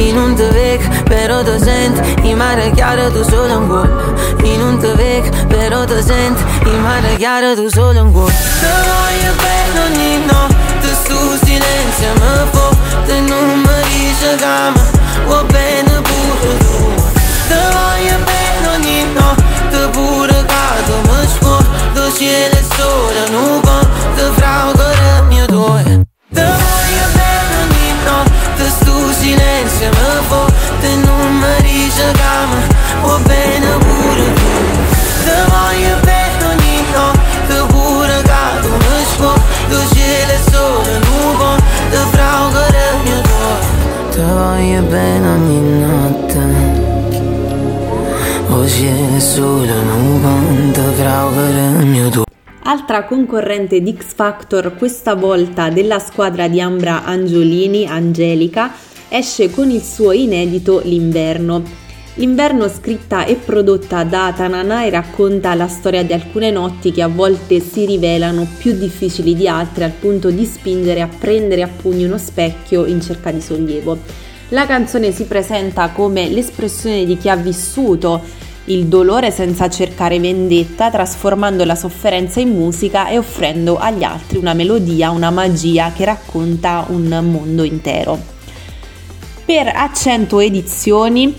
sangue 0.00 0.08
amare 0.08 0.08
in 0.08 0.16
un 0.16 0.34
te 0.34 0.48
vec, 0.50 1.02
però 1.04 1.42
te 1.42 1.58
sent 1.58 2.24
In 2.24 2.36
mare 2.36 2.70
chiaro 2.72 3.10
tu 3.10 3.22
solo 3.22 3.58
un 3.58 3.68
gol. 3.68 4.14
In 4.42 4.60
un 4.62 4.78
te 4.78 4.94
vec, 4.94 5.46
però 5.46 5.84
te 5.84 6.02
sent 6.02 6.38
In 6.64 6.80
mare 6.80 7.16
chiaro 7.16 7.54
tu 7.54 7.68
solo 7.68 8.02
un 8.02 8.12
gol. 8.12 8.32
Te 8.60 8.72
voglio 8.88 9.32
bene 9.36 9.80
ogni 9.86 10.24
notte 10.24 10.88
Sto 11.02 11.36
silenzio 11.44 12.12
mi 12.14 12.48
fotte 12.50 13.20
Non 13.20 13.60
mi 13.60 13.82
dice 13.88 14.34
calma 14.36 14.82
Va 15.26 15.42
bene 15.44 16.00
pure 16.00 16.58
tu 16.58 16.94
Te 17.48 17.60
voglio 17.72 18.09
concorrente 53.10 53.80
di 53.80 53.96
X 53.98 54.14
Factor, 54.14 54.76
questa 54.76 55.16
volta 55.16 55.68
della 55.68 55.98
squadra 55.98 56.46
di 56.46 56.60
Ambra 56.60 57.02
Angiolini, 57.02 57.84
Angelica, 57.84 58.72
esce 59.08 59.50
con 59.50 59.68
il 59.68 59.82
suo 59.82 60.12
inedito 60.12 60.80
L'inverno. 60.84 61.60
L'inverno 62.14 62.68
scritta 62.68 63.24
e 63.24 63.34
prodotta 63.34 64.04
da 64.04 64.32
Tananai 64.32 64.90
racconta 64.90 65.54
la 65.54 65.66
storia 65.66 66.04
di 66.04 66.12
alcune 66.12 66.52
notti 66.52 66.92
che 66.92 67.02
a 67.02 67.08
volte 67.08 67.58
si 67.58 67.84
rivelano 67.84 68.46
più 68.58 68.78
difficili 68.78 69.34
di 69.34 69.48
altre 69.48 69.82
al 69.82 69.90
punto 69.90 70.30
di 70.30 70.44
spingere 70.44 71.00
a 71.00 71.08
prendere 71.08 71.62
a 71.62 71.68
pugni 71.68 72.04
uno 72.04 72.18
specchio 72.18 72.86
in 72.86 73.00
cerca 73.00 73.32
di 73.32 73.40
sollievo. 73.40 73.98
La 74.50 74.66
canzone 74.66 75.10
si 75.10 75.24
presenta 75.24 75.88
come 75.88 76.28
l'espressione 76.28 77.04
di 77.04 77.16
chi 77.16 77.28
ha 77.28 77.34
vissuto 77.34 78.22
il 78.70 78.86
dolore 78.86 79.30
senza 79.30 79.68
cercare 79.68 80.18
vendetta, 80.20 80.90
trasformando 80.90 81.64
la 81.64 81.74
sofferenza 81.74 82.40
in 82.40 82.50
musica 82.50 83.08
e 83.08 83.18
offrendo 83.18 83.76
agli 83.76 84.04
altri 84.04 84.38
una 84.38 84.54
melodia, 84.54 85.10
una 85.10 85.30
magia 85.30 85.92
che 85.92 86.04
racconta 86.04 86.86
un 86.88 87.08
mondo 87.30 87.64
intero. 87.64 88.18
Per 89.44 89.66
Accento 89.66 90.38
Edizioni 90.38 91.34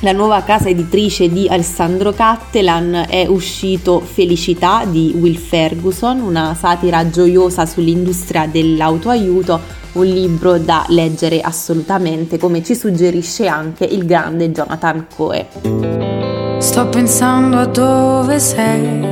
la 0.00 0.12
nuova 0.12 0.42
casa 0.42 0.68
editrice 0.68 1.30
di 1.30 1.48
Alessandro 1.48 2.12
Cattelan 2.12 3.06
è 3.08 3.26
uscito 3.26 4.00
Felicità 4.00 4.84
di 4.84 5.14
Will 5.16 5.36
Ferguson, 5.36 6.20
una 6.20 6.54
satira 6.58 7.08
gioiosa 7.08 7.64
sull'industria 7.64 8.46
dell'autoaiuto, 8.46 9.60
un 9.92 10.04
libro 10.04 10.58
da 10.58 10.84
leggere 10.88 11.40
assolutamente, 11.40 12.36
come 12.36 12.62
ci 12.62 12.74
suggerisce 12.74 13.46
anche 13.46 13.84
il 13.84 14.04
grande 14.04 14.50
Jonathan 14.50 15.06
Coe. 15.14 16.43
Sto 16.64 16.86
pensando 16.88 17.58
a 17.58 17.66
dove 17.66 18.40
sei, 18.40 19.06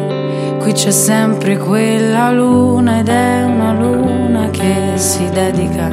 qui 0.59 0.73
c'è 0.73 0.91
sempre 0.91 1.59
quella 1.59 2.33
luna 2.33 3.01
ed 3.01 3.09
è 3.09 3.45
una 3.45 3.73
luna 3.75 4.49
che 4.51 4.95
si 4.97 5.29
dedica. 5.29 5.91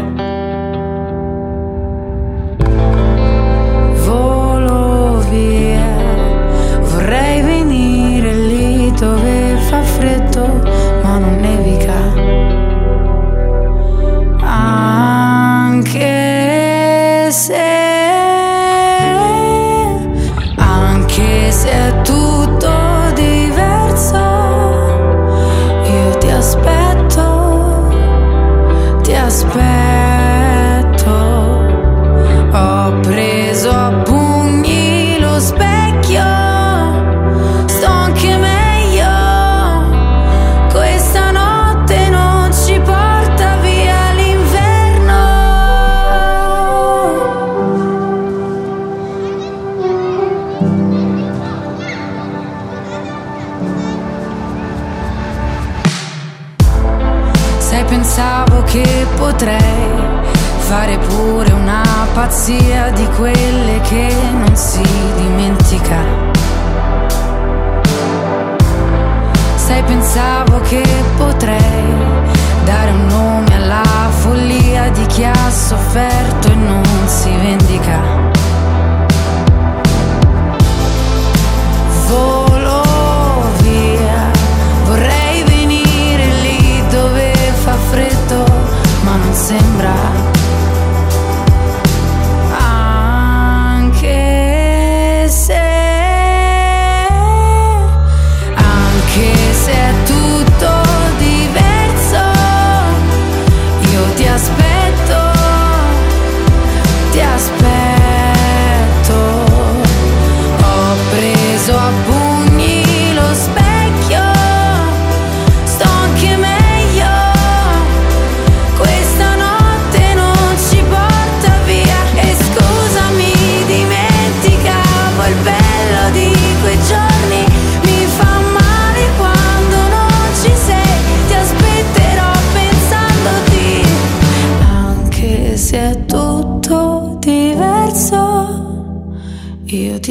Dove 9.00 9.56
fa 9.70 9.82
freddo 9.82 10.69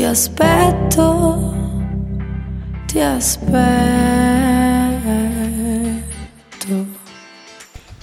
aspetto 0.08 1.54
Ti 2.86 3.00
aspetto 3.00 3.58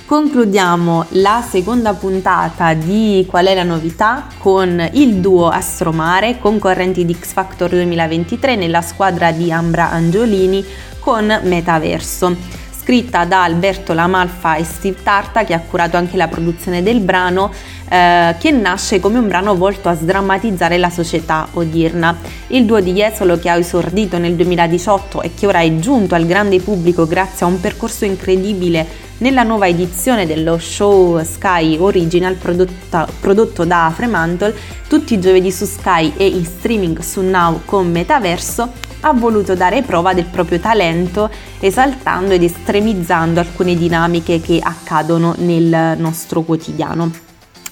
Concludiamo 0.05 1.05
la 1.09 1.43
seconda 1.47 1.95
puntata 1.95 2.75
di 2.75 3.25
Qual 3.27 3.47
è 3.47 3.55
la 3.55 3.63
novità 3.63 4.27
con 4.37 4.87
il 4.93 5.15
duo 5.15 5.49
Astromare, 5.49 6.37
concorrenti 6.37 7.05
di 7.05 7.17
X 7.19 7.33
Factor 7.33 7.71
2023 7.71 8.55
nella 8.55 8.83
squadra 8.83 9.31
di 9.31 9.51
Ambra 9.51 9.89
Angiolini 9.89 10.63
con 10.99 11.25
Metaverso. 11.43 12.64
Scritta 12.85 13.25
da 13.25 13.41
Alberto 13.41 13.93
Lamalfa 13.93 14.57
e 14.57 14.63
Steve 14.63 15.01
Tarta, 15.01 15.43
che 15.43 15.55
ha 15.55 15.59
curato 15.59 15.97
anche 15.97 16.17
la 16.17 16.27
produzione 16.27 16.83
del 16.83 16.99
brano, 16.99 17.51
eh, 17.89 18.35
che 18.37 18.51
nasce 18.51 18.99
come 18.99 19.17
un 19.17 19.27
brano 19.27 19.55
volto 19.55 19.89
a 19.89 19.95
sdrammatizzare 19.95 20.77
la 20.77 20.91
società 20.91 21.47
odierna. 21.53 22.15
Il 22.49 22.65
duo 22.65 22.79
di 22.81 22.93
Jesolo, 22.93 23.39
che 23.39 23.49
ha 23.49 23.57
esordito 23.57 24.19
nel 24.19 24.35
2018 24.35 25.23
e 25.23 25.31
che 25.33 25.47
ora 25.47 25.61
è 25.61 25.79
giunto 25.79 26.13
al 26.13 26.27
grande 26.27 26.59
pubblico 26.59 27.07
grazie 27.07 27.47
a 27.47 27.49
un 27.49 27.59
percorso 27.59 28.05
incredibile 28.05 28.85
nella 29.19 29.43
nuova 29.43 29.67
edizione 29.67 30.25
dello 30.25 30.57
show 30.57 31.21
Sky 31.23 31.77
Original 31.77 32.35
prodotta- 32.35 33.07
prodotto 33.19 33.63
da 33.63 33.91
Fremantle, 33.95 34.53
tutti 34.87 35.13
i 35.13 35.19
giovedì 35.19 35.51
su 35.51 35.65
Sky 35.65 36.13
e 36.17 36.27
in 36.27 36.43
streaming 36.43 36.99
su 36.99 37.21
Now 37.21 37.61
con 37.65 37.89
Metaverso, 37.89 38.69
ha 39.01 39.13
voluto 39.13 39.55
dare 39.55 39.83
prova 39.83 40.13
del 40.13 40.25
proprio 40.25 40.59
talento 40.59 41.29
esaltando 41.59 42.33
ed 42.33 42.43
estremizzando 42.43 43.39
alcune 43.39 43.75
dinamiche 43.75 44.41
che 44.41 44.59
accadono 44.61 45.35
nel 45.37 45.95
nostro 45.97 46.41
quotidiano. 46.41 47.11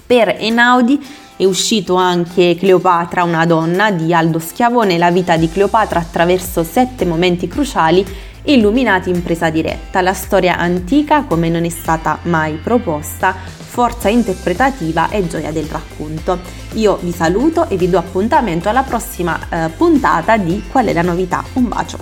Per 0.06 0.36
Enaudi 0.40 1.04
è 1.36 1.46
uscito 1.46 1.96
anche 1.96 2.56
Cleopatra, 2.56 3.24
una 3.24 3.46
donna 3.46 3.92
di 3.92 4.14
Aldo 4.14 4.38
Schiavone, 4.38 5.00
la 5.00 5.10
vita 5.10 5.36
di 5.36 5.50
Cleopatra 5.50 6.00
attraverso 6.00 6.64
sette 6.64 7.06
momenti 7.06 7.48
cruciali 7.48 8.06
illuminati 8.44 9.10
in 9.10 9.24
presa 9.24 9.50
diretta. 9.50 10.02
La 10.02 10.14
storia 10.14 10.58
antica 10.58 11.24
come 11.24 11.50
non 11.50 11.66
è 11.66 11.70
stata 11.70 12.20
mai 12.24 12.54
proposta, 12.62 13.36
forza 13.74 14.10
interpretativa 14.10 15.10
e 15.10 15.28
gioia 15.28 15.52
del 15.52 15.66
racconto. 15.66 16.40
Io 16.74 16.98
vi 17.02 17.12
saluto 17.12 17.68
e 17.70 17.78
vi 17.78 17.90
do 17.90 17.98
appuntamento 17.98 18.70
alla 18.70 18.84
prossima 18.84 19.40
eh, 19.50 19.70
puntata 19.70 20.38
di 20.38 20.64
Qual 20.70 20.86
è 20.86 20.94
la 20.94 21.02
novità? 21.02 21.44
Un 21.54 21.68
bacio! 21.68 21.98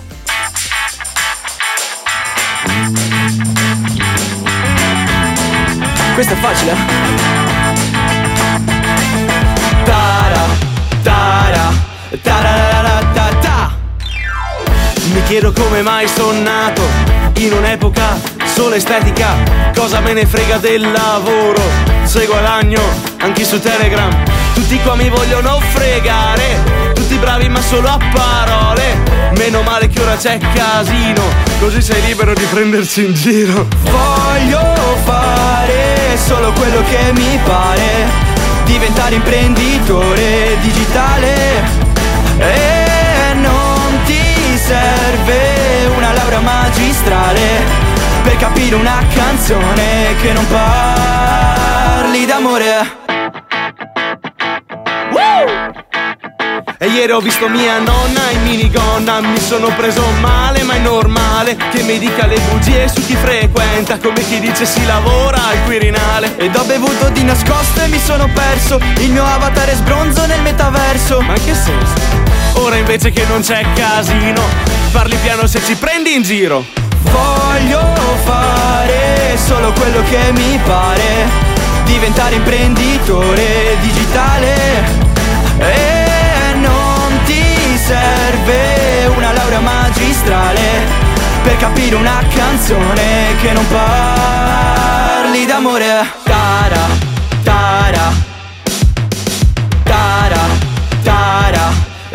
Questo 6.14 6.34
è 6.34 6.36
facile. 6.36 6.74
Tara, 9.84 10.44
tara, 11.02 11.72
tararara, 12.20 12.81
Mi 15.12 15.22
chiedo 15.24 15.52
come 15.52 15.82
mai 15.82 16.08
sono 16.08 16.40
nato 16.40 16.80
in 17.34 17.52
un'epoca 17.52 18.18
solo 18.46 18.76
estetica. 18.76 19.34
Cosa 19.74 20.00
me 20.00 20.14
ne 20.14 20.24
frega 20.24 20.56
del 20.56 20.90
lavoro? 20.90 21.60
Se 22.04 22.24
guadagno 22.24 22.80
anche 23.18 23.44
su 23.44 23.60
Telegram. 23.60 24.10
Tutti 24.54 24.80
qua 24.80 24.94
mi 24.94 25.10
vogliono 25.10 25.60
fregare. 25.60 26.92
Tutti 26.94 27.16
bravi 27.16 27.50
ma 27.50 27.60
solo 27.60 27.88
a 27.88 27.98
parole. 28.10 29.02
Meno 29.36 29.60
male 29.60 29.88
che 29.88 30.00
ora 30.00 30.16
c'è 30.16 30.38
casino. 30.38 31.22
Così 31.60 31.82
sei 31.82 32.00
libero 32.06 32.32
di 32.32 32.44
prendersi 32.44 33.04
in 33.04 33.12
giro. 33.12 33.66
Voglio 33.82 34.96
fare 35.04 36.16
solo 36.16 36.52
quello 36.52 36.82
che 36.88 37.12
mi 37.12 37.38
pare, 37.44 38.06
diventare 38.64 39.14
imprenditore 39.16 40.56
digitale 40.62 41.90
e 42.38 42.76
ti 42.76 42.81
serve 44.72 45.86
una 45.94 46.12
laurea 46.12 46.40
magistrale 46.40 47.40
per 48.22 48.36
capire 48.36 48.74
una 48.74 49.04
canzone 49.12 50.14
che 50.20 50.32
non 50.32 50.46
parli 50.48 52.24
d'amore. 52.24 53.00
E 56.78 56.88
ieri 56.88 57.12
ho 57.12 57.20
visto 57.20 57.48
mia 57.48 57.78
nonna 57.78 58.30
in 58.30 58.42
minigonna 58.42 59.20
Mi 59.20 59.38
sono 59.38 59.68
preso 59.68 60.04
male 60.20 60.64
ma 60.64 60.74
è 60.74 60.78
normale 60.80 61.56
Che 61.70 61.82
mi 61.82 61.96
dica 61.96 62.26
le 62.26 62.36
bugie 62.50 62.88
su 62.88 63.06
chi 63.06 63.14
frequenta 63.14 63.98
Come 63.98 64.20
chi 64.26 64.40
dice 64.40 64.64
si 64.64 64.84
lavora 64.84 65.46
al 65.46 65.62
Quirinale 65.64 66.36
Ed 66.36 66.56
ho 66.56 66.64
bevuto 66.64 67.08
di 67.10 67.22
nascosto 67.22 67.82
e 67.82 67.86
mi 67.86 68.00
sono 68.00 68.28
perso 68.34 68.80
Il 68.98 69.12
mio 69.12 69.24
avatar 69.24 69.68
è 69.68 69.74
sbronzo 69.74 70.26
nel 70.26 70.40
metaverso 70.40 71.20
Ma 71.20 71.36
in 71.36 71.44
che 71.44 71.54
senso? 71.54 72.21
Ora 72.54 72.76
invece 72.76 73.10
che 73.10 73.24
non 73.26 73.40
c'è 73.40 73.64
casino 73.74 74.42
Parli 74.92 75.16
piano 75.16 75.46
se 75.46 75.62
ci 75.62 75.74
prendi 75.74 76.14
in 76.14 76.22
giro 76.22 76.64
Voglio 77.02 77.80
fare 78.24 79.36
solo 79.36 79.72
quello 79.72 80.02
che 80.02 80.32
mi 80.32 80.58
pare 80.64 81.50
Diventare 81.84 82.36
imprenditore 82.36 83.76
digitale 83.80 85.10
e 85.58 86.54
non 86.54 87.20
ti 87.24 87.76
serve 87.76 89.06
una 89.14 89.32
laurea 89.32 89.60
magistrale 89.60 90.60
per 91.42 91.56
capire 91.56 91.96
una 91.96 92.22
canzone 92.34 93.34
che 93.40 93.52
non 93.52 93.66
parli 93.68 95.44
d'amore. 95.44 96.10
Tara, 96.22 96.91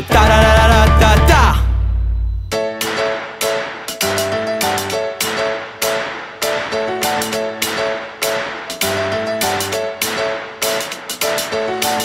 tara, 0.05 0.27
tarararata. 0.27 1.65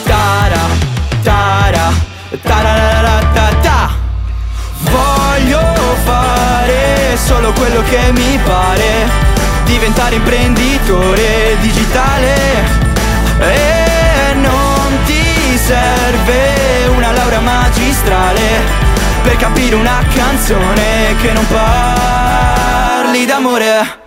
Tara, 0.05 0.61
tara, 1.23 1.93
tarararata. 2.43 3.91
Voglio 4.81 5.61
fare 6.05 7.17
solo 7.17 7.53
quello 7.53 7.83
che 7.83 8.13
mi 8.13 8.39
pare, 8.45 9.09
diventare 9.65 10.15
imprenditore 10.15 11.57
digitale 11.61 12.81
e 13.39 14.35
non 14.35 14.99
ti 15.05 15.32
serve 15.63 16.89
una 16.89 17.13
laurea 17.13 17.41
magistrale 17.41 18.41
per 19.23 19.37
capire 19.37 19.77
una 19.77 20.05
canzone 20.13 21.15
che 21.21 21.33
non 21.33 21.47
parli 21.47 23.25
d'amore. 23.25 24.01